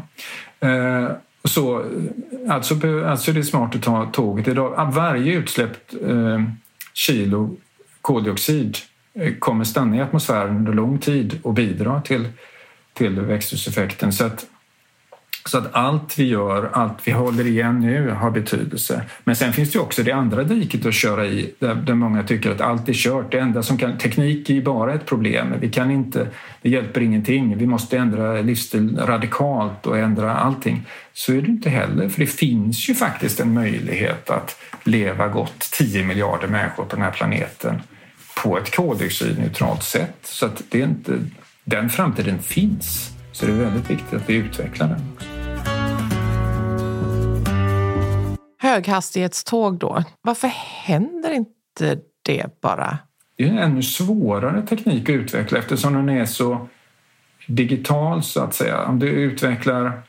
Eh, 0.60 1.12
så, 1.44 1.86
alltså, 2.50 2.76
alltså 3.06 3.32
det 3.32 3.40
är 3.40 3.44
smart 3.44 3.76
att 3.76 3.84
ta 3.84 4.06
tåget 4.06 4.48
idag. 4.48 4.92
Varje 4.94 5.34
utsläppt 5.34 5.94
eh, 6.08 6.44
kilo 6.94 7.58
koldioxid 8.02 8.78
eh, 9.14 9.34
kommer 9.34 9.64
stanna 9.64 9.98
i 9.98 10.02
atmosfären 10.02 10.58
under 10.58 10.74
lång 10.74 10.98
tid 10.98 11.40
och 11.44 11.54
bidra 11.54 12.02
till, 12.02 12.28
till 12.94 13.20
växthuseffekten. 13.20 14.14
Så 14.14 14.26
att 14.26 14.46
så 15.46 15.58
att 15.58 15.76
allt 15.76 16.20
vi 16.20 16.24
gör, 16.24 16.70
allt 16.74 16.98
vi 17.04 17.12
håller 17.12 17.48
igen 17.48 17.80
nu 17.80 18.10
har 18.10 18.32
betydelse. 18.32 19.04
Men 19.24 19.36
sen 19.36 19.54
finns 19.54 19.72
det 19.72 19.80
också 19.80 20.04
det 20.04 20.12
andra 20.12 20.44
diket 20.44 20.86
att 20.86 20.94
köra 20.94 21.26
i 21.26 21.54
där, 21.60 21.76
där 21.76 21.94
många 21.94 22.24
tycker 22.24 22.52
att 22.52 22.62
allt 22.62 22.90
är 22.90 22.94
kört. 22.94 23.32
Det 23.32 23.40
enda 23.40 23.64
som 23.64 23.78
kan, 23.78 23.98
teknik 23.98 24.50
är 24.50 24.54
ju 24.54 24.64
bara 24.64 24.94
ett 24.94 25.06
problem. 25.06 25.54
Vi 25.60 25.70
kan 25.70 25.92
inte, 25.92 26.28
det 26.62 26.70
hjälper 26.70 27.02
ingenting. 27.02 27.58
Vi 27.58 27.66
måste 27.66 27.98
ändra 27.98 28.42
livsstil 28.42 28.98
radikalt 28.98 29.88
och 29.88 29.98
ändra 29.98 30.36
allting. 30.38 30.86
Så 31.14 31.34
är 31.34 31.42
det 31.42 31.48
inte 31.48 31.70
heller, 31.70 32.10
för 32.10 32.20
det 32.20 32.28
finns 32.28 32.90
ju 32.90 32.96
faktiskt 32.96 33.40
en 33.40 33.54
möjlighet 33.54 34.30
att 34.30 34.58
leva 34.84 35.28
gott 35.28 35.60
10 35.72 36.04
miljarder 36.04 36.48
människor 36.48 36.84
på 36.84 36.96
den 36.96 37.06
här 37.06 37.12
planeten 37.12 37.82
på 38.44 38.58
ett 38.58 38.76
koldioxidneutralt 38.76 39.84
sätt. 39.84 40.18
Så 40.22 40.46
att 40.46 40.64
det 40.70 40.82
är 40.82 40.86
inte, 40.86 41.20
den 41.64 41.90
framtiden 41.90 42.40
finns. 42.40 43.10
Så 43.32 43.46
det 43.46 43.52
är 43.52 43.56
väldigt 43.56 43.90
viktigt 43.90 44.14
att 44.14 44.30
vi 44.30 44.34
utvecklar 44.34 44.88
den. 44.88 45.29
Höghastighetståg 48.70 49.80
då, 49.80 50.04
varför 50.22 50.48
händer 50.86 51.32
inte 51.32 51.98
det 52.26 52.62
bara? 52.62 52.98
Det 53.38 53.44
är 53.44 53.48
en 53.48 53.58
ännu 53.58 53.84
svårare 53.84 54.62
teknik 54.62 55.10
att 55.10 55.14
utveckla 55.14 55.60
eftersom 55.60 55.94
den 55.94 56.10
är 56.10 56.26
så 56.26 56.68
digital 57.48 58.24
så 58.24 58.42
att 58.42 58.54
säga. 58.54 58.86
Om 58.86 59.00
du 59.00 59.08
utvecklar 59.08 60.02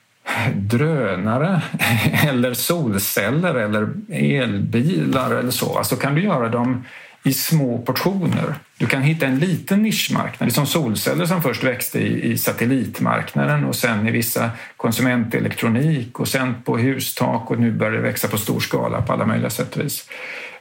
drönare 0.54 1.62
eller 2.28 2.54
solceller 2.54 3.54
eller 3.54 3.88
elbilar 4.08 5.30
eller 5.30 5.50
så, 5.50 5.78
alltså 5.78 5.96
kan 5.96 6.14
du 6.14 6.22
göra 6.22 6.48
dem 6.48 6.84
i 7.22 7.33
små 7.33 7.78
portioner. 7.78 8.54
Du 8.78 8.87
kan 8.87 9.02
hitta 9.02 9.26
en 9.26 9.38
liten 9.38 9.83
nischmarknad, 9.83 10.52
som 10.52 10.66
solceller 10.66 11.26
som 11.26 11.42
först 11.42 11.64
växte 11.64 11.98
i, 11.98 12.33
i 12.33 12.38
satellitmarknaden 12.38 13.64
och 13.64 13.76
sen 13.76 14.09
i 14.09 14.11
vissa 14.11 14.50
konsumentelektronik 14.76 16.20
och 16.20 16.28
sen 16.28 16.54
på 16.64 16.78
hustak 16.78 17.50
och 17.50 17.59
nu 17.59 17.72
börjar 17.72 17.92
det 17.92 18.00
växa 18.00 18.28
på 18.28 18.38
stor 18.38 18.61
skala 18.61 19.02
på 19.02 19.12
alla 19.12 19.26
möjliga 19.26 19.50
sätt 19.50 19.76
och 19.76 19.85
vis. 19.85 20.09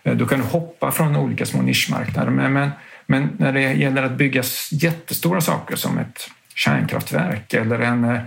Eh, 0.03 0.15
då 0.15 0.25
kan 0.25 0.39
du 0.39 0.45
hoppa 0.45 0.91
från 0.91 1.15
olika 1.15 1.45
små 1.45 1.61
nischmarknader. 1.61 2.31
Men, 2.31 2.53
men, 2.53 2.69
men 3.05 3.29
när 3.37 3.53
det 3.53 3.73
gäller 3.73 4.03
att 4.03 4.17
bygga 4.17 4.43
jättestora 4.71 5.41
saker 5.41 5.75
som 5.75 5.97
ett 5.97 6.29
kärnkraftverk 6.55 7.53
eller 7.53 7.79
en 7.79 8.03
eh, 8.03 8.19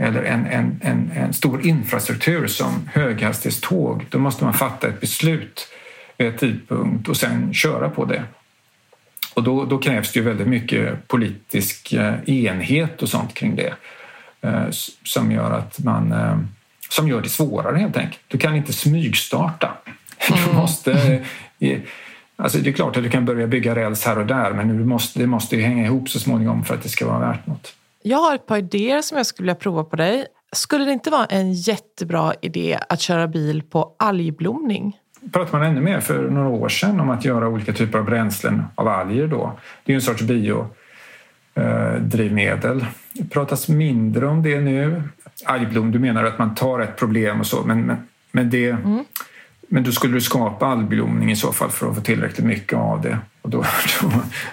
eller 0.00 0.22
en, 0.22 0.46
en, 0.46 0.80
en, 0.82 1.10
en 1.14 1.32
stor 1.32 1.66
infrastruktur 1.66 2.46
som 2.46 2.88
höghastighetståg, 2.92 4.06
då 4.08 4.18
måste 4.18 4.44
man 4.44 4.54
fatta 4.54 4.88
ett 4.88 5.00
beslut 5.00 5.68
tidpunkt 6.18 7.08
och 7.08 7.16
sen 7.16 7.54
köra 7.54 7.88
på 7.88 8.04
det. 8.04 8.24
Och 9.34 9.42
då, 9.42 9.64
då 9.64 9.78
krävs 9.78 10.12
det 10.12 10.18
ju 10.18 10.24
väldigt 10.24 10.48
mycket 10.48 11.08
politisk 11.08 11.92
eh, 11.92 12.14
enhet 12.26 13.02
och 13.02 13.08
sånt 13.08 13.34
kring 13.34 13.56
det 13.56 13.74
eh, 14.40 14.66
som 15.04 15.32
gör 15.32 15.50
att 15.50 15.78
man 15.78 16.14
som 16.90 17.08
gör 17.08 17.20
det 17.20 17.28
svårare 17.28 17.76
helt 17.76 17.96
enkelt. 17.96 18.20
Du 18.28 18.38
kan 18.38 18.56
inte 18.56 18.72
smygstarta. 18.72 19.72
Du 20.28 20.42
mm. 20.42 20.56
måste 20.56 21.24
Alltså 22.42 22.58
det 22.58 22.70
är 22.70 22.72
klart 22.72 22.96
att 22.96 23.02
du 23.02 23.10
kan 23.10 23.24
börja 23.24 23.46
bygga 23.46 23.74
räls 23.74 24.04
här 24.04 24.18
och 24.18 24.26
där 24.26 24.52
men 24.52 24.68
du 24.68 24.84
måste, 24.84 25.18
det 25.18 25.26
måste 25.26 25.56
ju 25.56 25.62
hänga 25.62 25.84
ihop 25.84 26.08
så 26.08 26.20
småningom 26.20 26.64
för 26.64 26.74
att 26.74 26.82
det 26.82 26.88
ska 26.88 27.06
vara 27.06 27.18
värt 27.18 27.46
något. 27.46 27.74
Jag 28.02 28.18
har 28.18 28.34
ett 28.34 28.46
par 28.46 28.58
idéer 28.58 29.02
som 29.02 29.16
jag 29.16 29.26
skulle 29.26 29.44
vilja 29.44 29.54
prova 29.54 29.84
på 29.84 29.96
dig. 29.96 30.26
Skulle 30.52 30.84
det 30.84 30.92
inte 30.92 31.10
vara 31.10 31.24
en 31.24 31.52
jättebra 31.52 32.34
idé 32.42 32.78
att 32.88 33.00
köra 33.00 33.28
bil 33.28 33.62
på 33.62 33.96
algblomning? 33.98 34.96
Pratade 35.32 35.58
man 35.58 35.66
ännu 35.66 35.80
mer 35.80 36.00
för 36.00 36.30
några 36.30 36.48
år 36.48 36.68
sedan 36.68 37.00
om 37.00 37.10
att 37.10 37.24
göra 37.24 37.48
olika 37.48 37.72
typer 37.72 37.98
av 37.98 38.04
bränslen 38.04 38.64
av 38.74 38.88
alger 38.88 39.26
då. 39.26 39.58
Det 39.84 39.92
är 39.92 39.94
en 39.94 40.02
sorts 40.02 40.22
biodrivmedel. 41.54 42.86
Det 43.12 43.30
pratas 43.30 43.68
mindre 43.68 44.26
om 44.26 44.42
det 44.42 44.60
nu. 44.60 45.02
Algblom, 45.44 45.90
du 45.90 45.98
menar 45.98 46.24
att 46.24 46.38
man 46.38 46.54
tar 46.54 46.80
ett 46.80 46.96
problem 46.96 47.40
och 47.40 47.46
så 47.46 47.62
men, 47.62 47.86
men, 47.86 47.96
men 48.32 48.50
det 48.50 48.70
mm. 48.70 49.04
Men 49.70 49.84
då 49.84 49.92
skulle 49.92 50.14
du 50.14 50.20
skapa 50.20 50.66
algblomning 50.66 51.30
i 51.30 51.36
så 51.36 51.52
fall 51.52 51.70
för 51.70 51.90
att 51.90 51.94
få 51.96 52.00
tillräckligt 52.00 52.46
mycket 52.46 52.78
av 52.78 53.00
det. 53.00 53.18
Och 53.42 53.50
då, 53.50 53.64
då, 54.02 54.10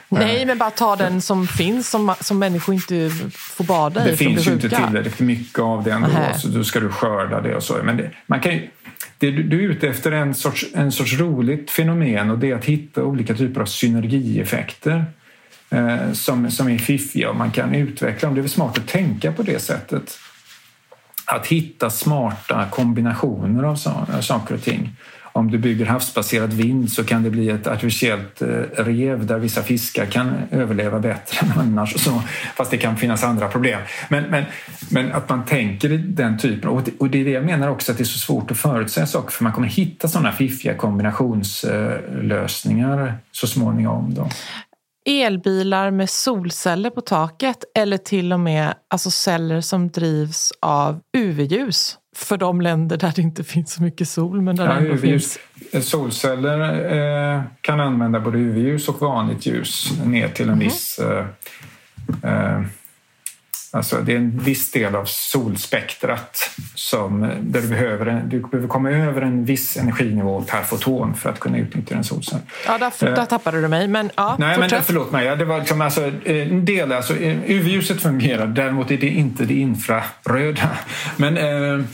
Nej, 0.10 0.46
men 0.46 0.58
bara 0.58 0.72
ta 0.72 0.96
den 0.96 1.22
som 1.22 1.48
finns 1.48 1.90
som, 1.90 2.16
som 2.20 2.40
människor 2.40 2.76
inte 2.76 3.12
får 3.34 3.64
bada 3.64 4.08
i. 4.08 4.12
Det 4.12 4.18
finns 4.18 4.48
ju 4.48 4.54
inte 4.54 4.70
tillräckligt 4.70 5.20
mycket 5.20 5.60
av 5.60 5.84
det 5.84 5.92
ändå, 5.92 6.08
Aha. 6.08 6.34
så 6.34 6.48
då 6.48 6.64
ska 6.64 6.80
du 6.80 6.90
skörda 6.90 7.42
det 7.42 7.56
och 7.56 7.64
så. 7.64 7.78
Men 7.84 7.98
det, 7.98 8.12
man 8.26 8.40
kan 8.40 8.54
ju, 8.54 8.70
det, 9.18 9.32
du 9.32 9.64
är 9.64 9.70
ute 9.70 9.88
efter 9.88 10.12
en 10.12 10.34
sorts, 10.34 10.66
en 10.74 10.92
sorts 10.92 11.20
roligt 11.20 11.72
fenomen 11.72 12.30
och 12.30 12.40
det 12.40 12.52
är 12.52 12.56
att 12.56 12.66
hitta 12.66 13.04
olika 13.04 13.36
typer 13.36 13.62
av 13.62 13.66
synergieffekter 13.66 15.06
eh, 15.70 16.12
som, 16.14 16.52
som 16.52 16.70
är 16.70 16.78
fiffiga 16.78 17.30
och 17.30 17.36
man 17.36 17.52
kan 17.52 17.76
utveckla 17.76 18.28
dem. 18.28 18.36
Det 18.36 18.40
är 18.40 18.44
väl 18.44 18.50
smart 18.50 18.78
att 18.78 18.88
tänka 18.88 19.32
på 19.32 19.44
det 19.44 19.60
sättet 19.60 20.20
att 21.26 21.48
hitta 21.48 21.90
smarta 21.90 22.66
kombinationer 22.72 23.64
av 23.64 23.76
saker 24.22 24.56
och 24.56 24.64
ting. 24.64 24.92
Om 25.36 25.52
du 25.52 25.58
bygger 25.58 25.86
havsbaserad 25.86 26.54
vind 26.54 26.92
så 26.92 27.04
kan 27.04 27.24
det 27.24 27.30
bli 27.30 27.50
ett 27.50 27.68
artificiellt 27.68 28.42
eh, 28.42 28.48
rev 28.76 29.26
där 29.26 29.40
vissa 29.40 29.64
fiskar 29.64 30.06
kan 30.06 30.34
överleva 30.52 31.00
bättre 31.00 31.46
än 31.46 31.52
annars. 31.60 31.96
Och 31.96 32.00
så, 32.00 32.24
fast 32.56 32.72
det 32.72 32.78
kan 32.78 32.98
finnas 32.98 33.24
andra 33.24 33.48
problem. 33.48 33.82
Men, 34.10 34.24
men, 34.24 34.44
men 34.92 35.12
att 35.12 35.30
man 35.30 35.46
tänker 35.46 35.92
i 35.92 35.98
den 35.98 36.38
typen. 36.38 36.70
Och 36.70 36.84
det, 36.84 36.92
och 37.00 37.10
det 37.10 37.22
är 37.22 37.26
det 37.26 37.32
jag 37.32 37.46
menar 37.46 37.70
också 37.70 37.92
att 37.92 37.98
det 37.98 38.04
är 38.04 38.06
så 38.06 38.20
svårt 38.20 38.52
att 38.52 38.58
förutsäga 38.58 39.08
saker 39.08 39.32
för 39.32 39.44
man 39.44 39.54
kommer 39.54 39.68
hitta 39.68 40.08
sådana 40.08 40.32
fiffiga 40.32 40.74
kombinationslösningar 40.74 43.08
eh, 43.08 43.14
så 43.32 43.48
småningom. 43.48 44.14
Då 44.14 44.30
elbilar 45.06 45.92
med 45.92 46.10
solceller 46.10 46.90
på 46.90 47.02
taket 47.02 47.64
eller 47.76 47.98
till 47.98 48.34
och 48.34 48.40
med 48.40 48.74
alltså 48.90 49.12
celler 49.12 49.62
som 49.62 49.90
drivs 49.90 50.54
av 50.62 51.00
UV-ljus 51.18 51.98
för 52.16 52.38
de 52.38 52.62
länder 52.62 52.98
där 52.98 53.14
det 53.16 53.22
inte 53.22 53.44
finns 53.44 53.74
så 53.74 53.84
mycket 53.84 54.10
sol. 54.10 54.42
Men 54.42 54.56
där 54.56 54.66
ja, 54.66 54.74
ändå 54.74 54.98
finns... 54.98 55.40
Solceller 55.82 57.36
eh, 57.36 57.42
kan 57.62 57.80
använda 57.80 58.20
både 58.20 58.38
UV-ljus 58.38 58.90
och 58.90 59.02
vanligt 59.02 59.46
ljus 59.46 59.92
ner 60.06 60.30
till 60.30 60.46
en 60.46 60.54
mm. 60.54 60.60
viss 60.60 61.00
eh, 61.00 61.26
eh, 62.24 62.62
Alltså 63.76 64.02
det 64.02 64.14
är 64.14 64.18
en 64.18 64.40
viss 64.40 64.72
del 64.72 64.96
av 64.96 65.06
solspektrat 65.06 66.50
som, 66.76 67.22
där 67.42 67.62
du 67.62 67.68
behöver, 67.68 68.24
du 68.28 68.40
behöver 68.40 68.68
komma 68.68 68.90
över 68.90 69.22
en 69.22 69.46
viss 69.46 69.78
energinivå 69.78 70.42
per 70.42 70.62
foton 70.62 71.16
för 71.16 71.30
att 71.30 71.40
kunna 71.40 71.58
utnyttja 71.58 71.96
en 71.96 72.04
solcell. 72.04 72.40
Ja, 72.68 72.78
där, 72.78 73.16
där 73.16 73.26
tappade 73.26 73.62
du 73.62 73.68
mig. 73.68 73.88
Men, 73.88 74.12
ja, 74.16 74.36
Nej, 74.40 74.60
men 74.60 74.70
förlåt 74.84 75.12
mig. 75.12 75.38
Det 75.38 75.46
var 75.46 75.60
liksom, 75.60 75.82
alltså, 75.82 76.12
en 76.26 76.66
del, 76.66 76.92
alltså, 76.92 77.14
UV-ljuset 77.48 78.02
fungerar, 78.02 78.48
däremot 78.48 78.92
är 78.92 78.98
det 78.98 79.10
inte 79.10 79.46
det 79.46 79.54
infraröda. 79.54 80.70
Men, 81.18 81.38
eh, 81.38 81.86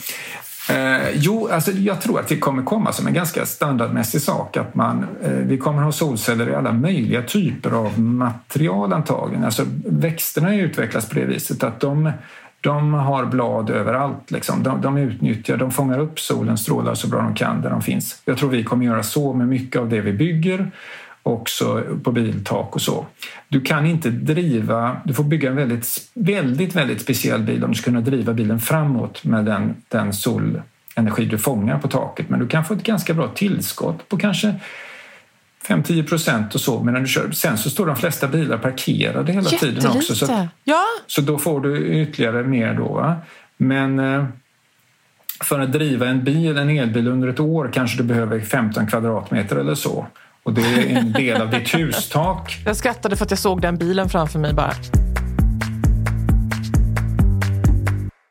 Eh, 0.71 1.09
jo, 1.13 1.47
alltså 1.51 1.71
jag 1.71 2.01
tror 2.01 2.19
att 2.19 2.27
det 2.27 2.37
kommer 2.37 2.63
komma 2.63 2.91
som 2.91 3.07
en 3.07 3.13
ganska 3.13 3.45
standardmässig 3.45 4.21
sak 4.21 4.57
att 4.57 4.75
man, 4.75 5.05
eh, 5.23 5.31
vi 5.31 5.57
kommer 5.57 5.81
ha 5.81 5.91
solceller 5.91 6.49
i 6.49 6.55
alla 6.55 6.71
möjliga 6.71 7.21
typer 7.21 7.71
av 7.71 7.99
material 7.99 8.93
antagligen. 8.93 9.45
Alltså 9.45 9.63
växterna 9.85 10.55
utvecklas 10.55 11.09
på 11.09 11.15
det 11.15 11.25
viset 11.25 11.63
att 11.63 11.79
de, 11.79 12.11
de 12.61 12.93
har 12.93 13.25
blad 13.25 13.69
överallt. 13.69 14.31
Liksom. 14.31 14.63
De, 14.63 14.81
de 14.81 14.97
utnyttjar, 14.97 15.57
de 15.57 15.71
fångar 15.71 15.99
upp 15.99 16.19
solens 16.19 16.61
strålar 16.61 16.95
så 16.95 17.07
bra 17.07 17.21
de 17.21 17.35
kan 17.35 17.61
där 17.61 17.69
de 17.69 17.81
finns. 17.81 18.21
Jag 18.25 18.37
tror 18.37 18.49
vi 18.49 18.63
kommer 18.63 18.85
göra 18.85 19.03
så 19.03 19.33
med 19.33 19.47
mycket 19.47 19.81
av 19.81 19.89
det 19.89 20.01
vi 20.01 20.13
bygger 20.13 20.71
också 21.23 21.83
på 22.03 22.11
biltak 22.11 22.75
och 22.75 22.81
så. 22.81 23.05
Du 23.47 23.61
kan 23.61 23.85
inte 23.85 24.09
driva, 24.09 25.01
du 25.05 25.13
får 25.13 25.23
bygga 25.23 25.49
en 25.49 25.55
väldigt, 25.55 26.11
väldigt, 26.13 26.75
väldigt 26.75 27.01
speciell 27.01 27.41
bil 27.41 27.63
om 27.63 27.71
du 27.71 27.77
ska 27.77 27.85
kunna 27.85 28.01
driva 28.01 28.33
bilen 28.33 28.59
framåt 28.59 29.23
med 29.23 29.45
den, 29.45 29.75
den 29.87 30.13
solenergi 30.13 31.25
du 31.25 31.37
fångar 31.37 31.77
på 31.77 31.87
taket. 31.87 32.29
Men 32.29 32.39
du 32.39 32.47
kan 32.47 32.65
få 32.65 32.73
ett 32.73 32.83
ganska 32.83 33.13
bra 33.13 33.27
tillskott 33.27 34.09
på 34.09 34.17
kanske 34.17 34.55
5-10 35.67 36.07
procent 36.07 36.55
och 36.55 36.61
så 36.61 36.83
medan 36.83 37.01
du 37.01 37.07
kör. 37.07 37.31
Sen 37.31 37.57
så 37.57 37.69
står 37.69 37.85
de 37.85 37.95
flesta 37.95 38.27
bilar 38.27 38.57
parkerade 38.57 39.31
hela 39.31 39.49
tiden 39.49 39.91
också. 39.91 40.15
Så, 40.15 40.47
ja. 40.63 40.83
så 41.07 41.21
då 41.21 41.37
får 41.37 41.61
du 41.61 42.01
ytterligare 42.01 42.43
mer 42.43 42.73
då. 42.73 42.87
Va? 42.87 43.15
Men 43.57 43.99
eh, 43.99 44.25
för 45.43 45.59
att 45.59 45.71
driva 45.71 46.07
en 46.07 46.23
bil, 46.23 46.57
en 46.57 46.69
elbil 46.69 47.07
under 47.07 47.27
ett 47.27 47.39
år 47.39 47.69
kanske 47.73 47.97
du 47.97 48.03
behöver 48.03 48.39
15 48.39 48.87
kvadratmeter 48.87 49.55
eller 49.55 49.75
så. 49.75 50.07
Och 50.43 50.53
det 50.53 50.61
är 50.61 50.97
en 50.97 51.11
del 51.11 51.41
av 51.41 51.49
ditt 51.49 51.75
hustak. 51.75 52.61
Jag 52.65 52.75
skrattade 52.75 53.15
för 53.15 53.25
att 53.25 53.31
jag 53.31 53.39
såg 53.39 53.61
den 53.61 53.77
bilen 53.77 54.09
framför 54.09 54.39
mig 54.39 54.53
bara. 54.53 54.73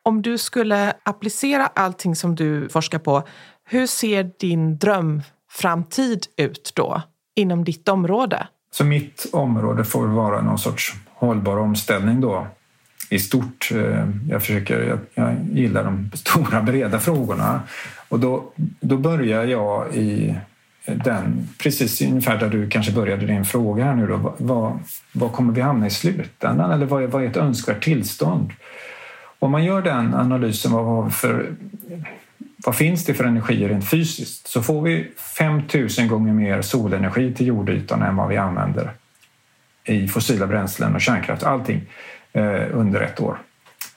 Om 0.03 0.23
du 0.23 0.39
skulle 0.39 0.93
applicera 1.03 1.67
allting 1.67 2.17
som 2.17 2.35
du 2.35 2.69
forskar 2.69 2.99
på, 2.99 3.23
hur 3.69 3.87
ser 3.87 4.31
din 4.39 4.79
drömframtid 4.79 6.27
ut 6.37 6.73
då 6.75 7.03
inom 7.37 7.65
ditt 7.65 7.89
område? 7.89 8.47
Så 8.73 8.85
mitt 8.85 9.27
område 9.33 9.85
får 9.85 10.07
vara 10.07 10.43
någon 10.43 10.59
sorts 10.59 10.95
hållbar 11.15 11.57
omställning 11.57 12.21
då 12.21 12.47
i 13.11 13.19
stort. 13.19 13.71
Eh, 13.75 14.09
jag, 14.29 14.41
försöker, 14.43 14.81
jag, 14.83 14.99
jag 15.15 15.37
gillar 15.53 15.85
de 15.85 16.11
stora 16.15 16.63
breda 16.63 17.01
frågorna 17.01 17.63
och 18.09 18.21
då, 18.21 18.53
då 18.81 18.97
börjar 18.97 19.45
jag 19.45 19.95
i 19.95 20.37
den, 20.95 21.49
precis 21.59 22.03
ungefär 22.03 22.39
där 22.39 22.49
du 22.49 22.71
kanske 22.71 22.93
började 22.93 23.27
din 23.27 23.45
fråga 23.45 23.85
här 23.85 23.95
nu 23.95 24.07
då. 24.07 24.35
Vad, 24.39 24.79
vad 25.13 25.33
kommer 25.33 25.53
vi 25.53 25.61
hamna 25.61 25.87
i 25.87 25.91
slutändan? 25.91 26.71
Eller 26.71 26.87
vad 26.87 27.03
är, 27.03 27.07
vad 27.07 27.23
är 27.23 27.27
ett 27.27 27.37
önskvärt 27.37 27.85
tillstånd? 27.85 28.53
Om 29.39 29.51
man 29.51 29.65
gör 29.65 29.83
den 29.83 30.15
analysen, 30.15 30.73
vad, 30.73 31.15
för, 31.15 31.55
vad 32.65 32.77
finns 32.77 33.05
det 33.05 33.15
för 33.15 33.25
energi 33.25 33.69
rent 33.69 33.91
fysiskt? 33.91 34.49
Så 34.49 34.63
får 34.63 34.83
vi 34.83 35.11
5000 35.39 36.09
gånger 36.09 36.33
mer 36.33 36.63
solenergi 36.63 37.35
till 37.35 37.47
jordytan 37.47 38.03
än 38.03 38.17
vad 38.17 38.29
vi 38.29 38.37
använder 38.37 38.91
i 39.85 40.09
fossila 40.09 40.47
bränslen 40.47 40.95
och 40.95 41.01
kärnkraft, 41.01 41.43
allting, 41.43 41.81
eh, 42.33 42.63
under 42.73 43.01
ett 43.01 43.21
år. 43.21 43.39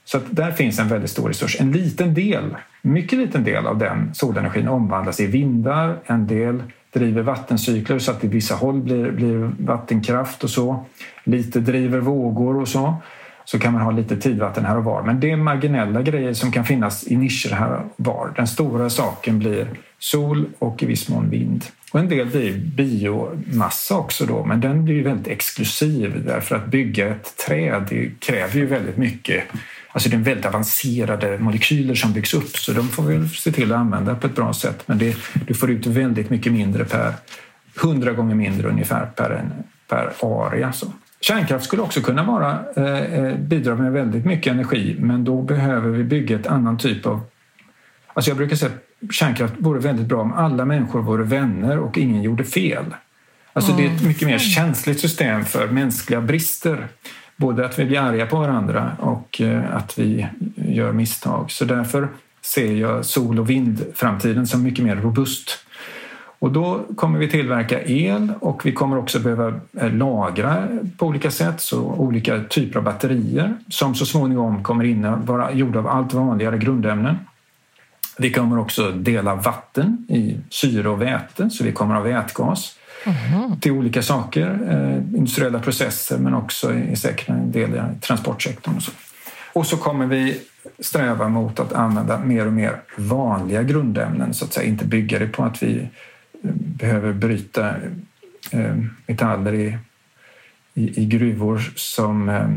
Så 0.05 0.19
där 0.29 0.51
finns 0.51 0.79
en 0.79 0.87
väldigt 0.87 1.11
stor 1.11 1.27
resurs. 1.27 1.61
En 1.61 1.71
liten 1.71 2.13
del, 2.13 2.55
mycket 2.81 3.19
liten 3.19 3.43
del 3.43 3.67
av 3.67 3.77
den 3.77 4.13
solenergin 4.13 4.67
omvandlas 4.67 5.19
i 5.19 5.27
vindar, 5.27 5.97
en 6.05 6.27
del 6.27 6.63
driver 6.93 7.21
vattencykler 7.21 7.99
så 7.99 8.11
att 8.11 8.21
det 8.21 8.27
i 8.27 8.29
vissa 8.29 8.55
håll 8.55 8.81
blir, 8.81 9.11
blir 9.11 9.51
vattenkraft 9.59 10.43
och 10.43 10.49
så. 10.49 10.85
Lite 11.23 11.59
driver 11.59 11.99
vågor 11.99 12.61
och 12.61 12.67
så. 12.67 12.95
så 13.45 13.59
kan 13.59 13.73
man 13.73 13.81
ha 13.81 13.91
lite 13.91 14.17
tidvatten 14.17 14.65
här 14.65 14.77
och 14.77 14.83
var. 14.83 15.03
Men 15.03 15.19
det 15.19 15.31
är 15.31 15.37
marginella 15.37 16.01
grejer 16.01 16.33
som 16.33 16.51
kan 16.51 16.65
finnas 16.65 17.07
i 17.07 17.15
nischer 17.15 17.53
här 17.53 17.73
och 17.73 17.83
var. 17.95 18.33
Den 18.35 18.47
stora 18.47 18.89
saken 18.89 19.39
blir 19.39 19.67
sol 19.99 20.45
och 20.59 20.83
i 20.83 20.85
viss 20.85 21.09
mån 21.09 21.29
vind. 21.29 21.65
Och 21.91 21.99
en 21.99 22.09
del 22.09 22.27
blir 22.27 22.57
biomassa 22.57 23.97
också 23.97 24.25
då, 24.25 24.45
men 24.45 24.61
den 24.61 24.85
blir 24.85 24.95
ju 24.95 25.03
väldigt 25.03 25.27
exklusiv 25.27 26.23
därför 26.25 26.55
att 26.55 26.65
bygga 26.65 27.07
ett 27.07 27.37
träd 27.47 27.87
det 27.89 28.19
kräver 28.19 28.55
ju 28.55 28.65
väldigt 28.65 28.97
mycket 28.97 29.43
Alltså 29.93 30.09
det 30.09 30.15
är 30.15 30.19
väldigt 30.19 30.45
avancerade 30.45 31.37
molekyler 31.37 31.95
som 31.95 32.13
byggs 32.13 32.33
upp 32.33 32.57
så 32.57 32.71
de 32.71 32.87
får 32.87 33.03
vi 33.03 33.29
se 33.29 33.51
till 33.51 33.71
att 33.71 33.79
använda 33.79 34.15
på 34.15 34.27
ett 34.27 34.35
bra 34.35 34.53
sätt. 34.53 34.83
Men 34.85 34.97
det, 34.97 35.15
du 35.47 35.53
får 35.53 35.71
ut 35.71 35.85
väldigt 35.85 36.29
mycket 36.29 36.53
mindre 36.53 36.85
per, 36.85 37.13
hundra 37.81 38.11
gånger 38.11 38.35
mindre 38.35 38.69
ungefär 38.69 39.05
per, 39.05 39.45
per 39.87 40.13
area. 40.21 40.73
Så. 40.73 40.93
Kärnkraft 41.21 41.65
skulle 41.65 41.81
också 41.81 42.01
kunna 42.01 42.23
vara, 42.23 42.59
eh, 42.75 43.37
bidra 43.37 43.75
med 43.75 43.91
väldigt 43.91 44.25
mycket 44.25 44.53
energi 44.53 44.95
men 44.99 45.23
då 45.23 45.41
behöver 45.41 45.89
vi 45.89 46.03
bygga 46.03 46.35
ett 46.35 46.47
annan 46.47 46.77
typ 46.77 47.05
av... 47.05 47.21
Alltså 48.13 48.31
jag 48.31 48.37
brukar 48.37 48.55
säga 48.55 48.71
att 48.71 49.13
kärnkraft 49.13 49.53
vore 49.57 49.79
väldigt 49.79 50.05
bra 50.05 50.21
om 50.21 50.33
alla 50.33 50.65
människor 50.65 51.01
vore 51.01 51.23
vänner 51.23 51.79
och 51.79 51.97
ingen 51.97 52.23
gjorde 52.23 52.43
fel. 52.43 52.85
Alltså 53.53 53.71
det 53.71 53.85
är 53.85 53.95
ett 53.95 54.03
mycket 54.03 54.27
mer 54.27 54.39
känsligt 54.39 54.99
system 54.99 55.45
för 55.45 55.67
mänskliga 55.67 56.21
brister. 56.21 56.87
Både 57.35 57.65
att 57.65 57.79
vi 57.79 57.85
blir 57.85 57.99
arga 57.99 58.25
på 58.25 58.37
varandra 58.39 58.91
och 58.99 59.41
eh, 59.41 59.75
att 59.75 59.99
vi 59.99 60.27
gör 60.55 60.91
misstag. 60.91 61.51
Så 61.51 61.65
därför 61.65 62.07
ser 62.41 62.73
jag 62.73 63.05
sol 63.05 63.39
och 63.39 63.49
vindframtiden 63.49 64.47
som 64.47 64.63
mycket 64.63 64.85
mer 64.85 64.95
robust. 64.95 65.59
Och 66.39 66.51
då 66.51 66.79
kommer 66.95 67.19
vi 67.19 67.29
tillverka 67.29 67.83
el 67.83 68.33
och 68.39 68.65
vi 68.65 68.71
kommer 68.71 68.97
också 68.97 69.19
behöva 69.19 69.53
eh, 69.81 69.93
lagra 69.93 70.67
på 70.97 71.05
olika 71.05 71.31
sätt, 71.31 71.61
så 71.61 71.81
olika 71.81 72.43
typer 72.43 72.79
av 72.79 72.83
batterier 72.83 73.57
som 73.69 73.95
så 73.95 74.05
småningom 74.05 74.63
kommer 74.63 74.83
in 74.83 75.25
vara 75.25 75.53
gjorda 75.53 75.79
av 75.79 75.87
allt 75.87 76.13
vanligare 76.13 76.57
grundämnen. 76.57 77.15
Vi 78.17 78.31
kommer 78.31 78.59
också 78.59 78.91
dela 78.91 79.35
vatten 79.35 80.05
i 80.09 80.37
syre 80.49 80.89
och 80.89 81.01
väte, 81.01 81.49
så 81.49 81.63
vi 81.63 81.71
kommer 81.71 81.95
ha 81.95 82.01
vätgas 82.01 82.75
mm. 83.05 83.59
till 83.59 83.71
olika 83.71 84.01
saker, 84.01 84.59
eh, 84.69 85.17
industriella 85.17 85.59
processer 85.59 86.17
men 86.17 86.33
också 86.33 86.73
i 86.73 86.95
säkert 86.95 87.29
en 87.29 87.51
del 87.51 87.75
i 87.75 88.01
transportsektorn. 88.01 88.75
Och 88.75 88.83
så. 88.83 88.91
och 89.53 89.65
så 89.65 89.77
kommer 89.77 90.05
vi 90.05 90.41
sträva 90.79 91.29
mot 91.29 91.59
att 91.59 91.73
använda 91.73 92.19
mer 92.19 92.47
och 92.47 92.53
mer 92.53 92.81
vanliga 92.97 93.63
grundämnen, 93.63 94.33
så 94.33 94.45
att 94.45 94.53
säga, 94.53 94.67
inte 94.67 94.85
bygga 94.85 95.19
det 95.19 95.27
på 95.27 95.43
att 95.43 95.63
vi 95.63 95.89
eh, 96.43 96.51
behöver 96.53 97.13
bryta 97.13 97.69
eh, 98.51 98.75
metaller 99.07 99.53
i, 99.53 99.77
i, 100.73 101.01
i 101.01 101.05
gruvor 101.05 101.71
som, 101.75 102.29
eh, 102.29 102.49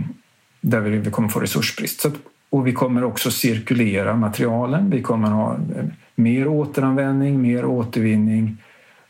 där 0.61 0.81
vi, 0.81 0.99
vi 0.99 1.11
kommer 1.11 1.29
få 1.29 1.41
resursbrist. 1.41 2.01
Så 2.01 2.09
att, 2.09 2.15
och 2.51 2.67
vi 2.67 2.73
kommer 2.73 3.05
också 3.05 3.31
cirkulera 3.31 4.17
materialen. 4.17 4.91
Vi 4.91 5.03
kommer 5.03 5.29
ha 5.29 5.55
eh, 5.55 5.85
mer 6.15 6.49
återanvändning, 6.49 7.43
mer 7.43 7.65
återvinning 7.65 8.57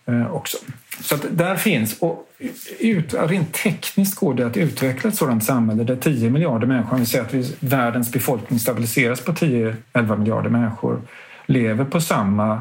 Eh, 0.09 0.35
också. 0.35 0.57
Så 1.01 1.15
att 1.15 1.27
där 1.31 1.57
finns, 1.57 1.99
och 1.99 2.29
ut, 2.79 3.15
rent 3.15 3.53
tekniskt 3.53 4.15
går 4.15 4.35
det 4.35 4.47
att 4.47 4.57
utveckla 4.57 5.11
ett 5.11 5.17
sådant 5.17 5.45
samhälle 5.45 5.85
där 5.85 5.97
10 5.97 6.31
miljarder 6.31 6.67
människor, 6.67 6.95
om 6.95 7.01
vi 7.01 7.07
säger 7.07 7.25
att 7.25 7.35
vi, 7.35 7.55
världens 7.61 8.13
befolkning 8.13 8.59
stabiliseras 8.59 9.21
på 9.21 9.33
10-11 9.33 10.19
miljarder 10.19 10.51
människor, 10.51 11.01
lever 11.47 11.85
på 11.85 12.01
samma 12.01 12.61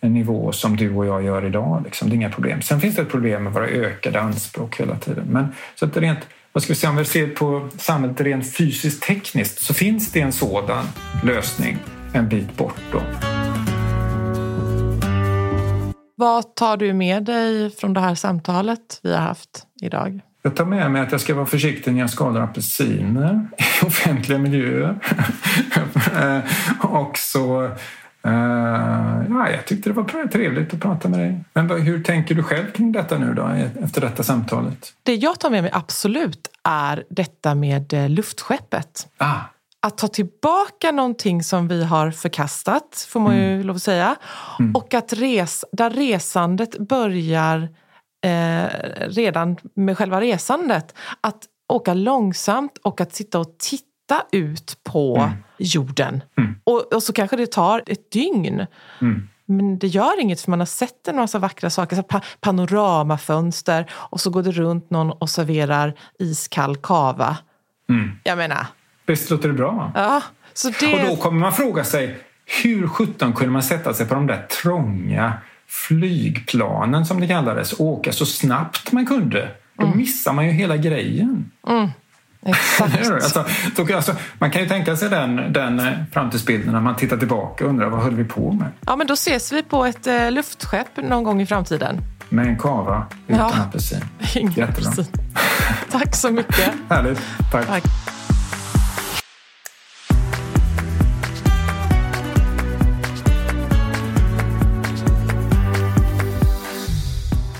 nivå 0.00 0.52
som 0.52 0.76
du 0.76 0.94
och 0.94 1.06
jag 1.06 1.24
gör 1.24 1.44
idag. 1.44 1.82
Liksom. 1.84 2.08
Det 2.08 2.14
är 2.14 2.16
inga 2.16 2.30
problem. 2.30 2.62
Sen 2.62 2.80
finns 2.80 2.96
det 2.96 3.02
ett 3.02 3.10
problem 3.10 3.44
med 3.44 3.52
våra 3.52 3.66
ökade 3.66 4.20
anspråk 4.20 4.80
hela 4.80 4.96
tiden. 4.96 5.24
Men 5.30 5.48
så 5.74 5.84
att 5.84 5.96
rent, 5.96 6.18
vad 6.52 6.62
ska 6.62 6.72
vi 6.72 6.78
säga, 6.78 6.90
om 6.90 6.96
vi 6.96 7.04
ser 7.04 7.26
på 7.26 7.68
samhället 7.76 8.20
rent 8.20 8.56
fysiskt 8.56 9.02
tekniskt 9.02 9.58
så 9.58 9.74
finns 9.74 10.12
det 10.12 10.20
en 10.20 10.32
sådan 10.32 10.84
lösning 11.24 11.78
en 12.12 12.28
bit 12.28 12.56
bort. 12.56 12.80
Då. 12.92 13.00
Vad 16.18 16.54
tar 16.54 16.76
du 16.76 16.92
med 16.92 17.24
dig 17.24 17.70
från 17.70 17.92
det 17.92 18.00
här 18.00 18.14
samtalet 18.14 19.00
vi 19.02 19.14
har 19.14 19.20
haft 19.20 19.66
idag? 19.82 20.20
Jag 20.42 20.56
tar 20.56 20.64
med 20.64 20.90
mig 20.90 21.02
att 21.02 21.12
jag 21.12 21.20
ska 21.20 21.34
vara 21.34 21.46
försiktig 21.46 21.92
när 21.92 22.00
jag 22.00 22.10
skalar 22.10 22.40
apelsiner 22.40 23.48
i 23.82 23.86
offentliga 23.86 24.38
miljöer. 24.38 24.98
och 26.80 27.18
så 27.18 27.62
uh, 27.62 27.72
ja, 29.28 29.50
jag 29.50 29.66
tyckte 29.66 29.90
det 29.90 29.94
var 29.94 30.28
trevligt 30.28 30.74
att 30.74 30.80
prata 30.80 31.08
med 31.08 31.18
dig. 31.18 31.44
Men 31.52 31.82
hur 31.82 32.02
tänker 32.02 32.34
du 32.34 32.42
själv 32.42 32.70
kring 32.70 32.92
detta 32.92 33.18
nu 33.18 33.34
då, 33.34 33.50
efter 33.82 34.00
detta 34.00 34.22
samtalet? 34.22 34.92
Det 35.02 35.14
jag 35.14 35.40
tar 35.40 35.50
med 35.50 35.62
mig 35.62 35.72
absolut 35.74 36.48
är 36.64 37.04
detta 37.10 37.54
med 37.54 37.92
eh, 37.92 38.08
luftskeppet. 38.08 39.08
Ah 39.16 39.40
att 39.80 39.98
ta 39.98 40.08
tillbaka 40.08 40.92
någonting 40.92 41.42
som 41.42 41.68
vi 41.68 41.84
har 41.84 42.10
förkastat, 42.10 43.06
får 43.08 43.20
man 43.20 43.36
ju 43.36 43.54
mm. 43.54 43.66
lov 43.66 43.76
att 43.76 43.82
säga. 43.82 44.16
Mm. 44.58 44.76
Och 44.76 44.94
att 44.94 45.12
res, 45.12 45.64
där 45.72 45.90
resandet 45.90 46.78
börjar 46.78 47.68
eh, 48.24 48.66
redan 49.08 49.56
med 49.74 49.98
själva 49.98 50.20
resandet. 50.20 50.94
Att 51.20 51.42
åka 51.72 51.94
långsamt 51.94 52.78
och 52.82 53.00
att 53.00 53.14
sitta 53.14 53.38
och 53.38 53.58
titta 53.58 54.22
ut 54.32 54.78
på 54.84 55.16
mm. 55.16 55.30
jorden. 55.58 56.22
Mm. 56.38 56.54
Och, 56.64 56.94
och, 56.94 57.02
så 57.02 57.12
kanske 57.12 57.36
det 57.36 57.52
tar 57.52 57.82
ett 57.86 58.10
dygn. 58.10 58.66
Mm. 59.00 59.28
Men 59.46 59.78
det 59.78 59.86
gör 59.86 60.20
inget 60.20 60.40
för 60.40 60.50
man 60.50 60.58
har 60.58 60.66
sett 60.66 61.08
en 61.08 61.16
massa 61.16 61.38
vackra 61.38 61.70
saker. 61.70 61.96
Så 61.96 62.20
panoramafönster 62.40 63.90
och 63.92 64.20
så 64.20 64.30
går 64.30 64.42
det 64.42 64.52
runt 64.52 64.90
någon 64.90 65.10
och 65.10 65.30
serverar 65.30 65.94
iskall 66.18 66.76
kava. 66.76 67.36
Mm. 67.88 68.10
Jag 68.24 68.38
menar, 68.38 68.66
Visst 69.08 69.30
låter 69.30 69.48
det 69.48 69.54
bra? 69.54 69.92
Ja, 69.94 70.22
så 70.54 70.70
det... 70.80 70.92
Och 70.92 71.08
då 71.08 71.16
kommer 71.16 71.40
man 71.40 71.52
fråga 71.52 71.84
sig 71.84 72.18
hur 72.62 72.88
sjutton 72.88 73.32
kunde 73.32 73.52
man 73.52 73.62
sätta 73.62 73.94
sig 73.94 74.06
på 74.06 74.14
de 74.14 74.26
där 74.26 74.46
trånga 74.62 75.32
flygplanen 75.68 77.06
som 77.06 77.20
det 77.20 77.26
kallades 77.26 77.72
och 77.72 77.86
åka 77.86 78.12
så 78.12 78.26
snabbt 78.26 78.92
man 78.92 79.06
kunde? 79.06 79.48
Då 79.78 79.84
mm. 79.86 79.98
missar 79.98 80.32
man 80.32 80.46
ju 80.46 80.52
hela 80.52 80.76
grejen. 80.76 81.50
Mm. 81.68 81.90
Exakt. 82.46 83.10
alltså, 83.10 83.44
då, 83.76 83.96
alltså, 83.96 84.14
man 84.38 84.50
kan 84.50 84.62
ju 84.62 84.68
tänka 84.68 84.96
sig 84.96 85.10
den, 85.10 85.52
den 85.52 85.80
eh, 85.80 85.92
framtidsbilden 86.12 86.72
när 86.72 86.80
man 86.80 86.96
tittar 86.96 87.16
tillbaka 87.16 87.64
och 87.64 87.70
undrar 87.70 87.88
vad 87.88 88.02
höll 88.02 88.14
vi 88.14 88.24
på 88.24 88.52
med? 88.52 88.68
Ja, 88.86 88.96
men 88.96 89.06
då 89.06 89.14
ses 89.14 89.52
vi 89.52 89.62
på 89.62 89.84
ett 89.84 90.06
eh, 90.06 90.30
luftskepp 90.30 90.96
någon 90.96 91.24
gång 91.24 91.40
i 91.40 91.46
framtiden. 91.46 92.00
Med 92.28 92.46
en 92.46 92.58
kava 92.58 93.06
utan 93.26 93.40
ja. 93.40 93.62
apelsin. 93.62 94.04
Apelsin. 94.62 95.06
Tack 95.90 96.16
så 96.16 96.30
mycket. 96.30 96.72
Härligt. 96.88 97.20
Tack. 97.52 97.66
Tack. 97.66 97.84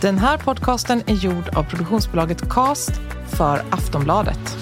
Den 0.03 0.19
här 0.19 0.39
podcasten 0.39 1.03
är 1.07 1.15
gjord 1.15 1.49
av 1.57 1.63
produktionsbolaget 1.63 2.51
Cast 2.51 2.91
för 3.37 3.59
Aftonbladet. 3.71 4.57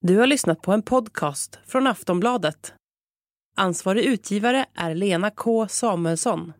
Du 0.00 0.18
har 0.18 0.26
lyssnat 0.26 0.62
på 0.62 0.72
en 0.72 0.82
podcast 0.82 1.58
från 1.66 1.86
Aftonbladet. 1.86 2.74
Ansvarig 3.56 4.04
utgivare 4.04 4.66
är 4.74 4.94
Lena 4.94 5.30
K 5.30 5.68
Samuelsson. 5.68 6.52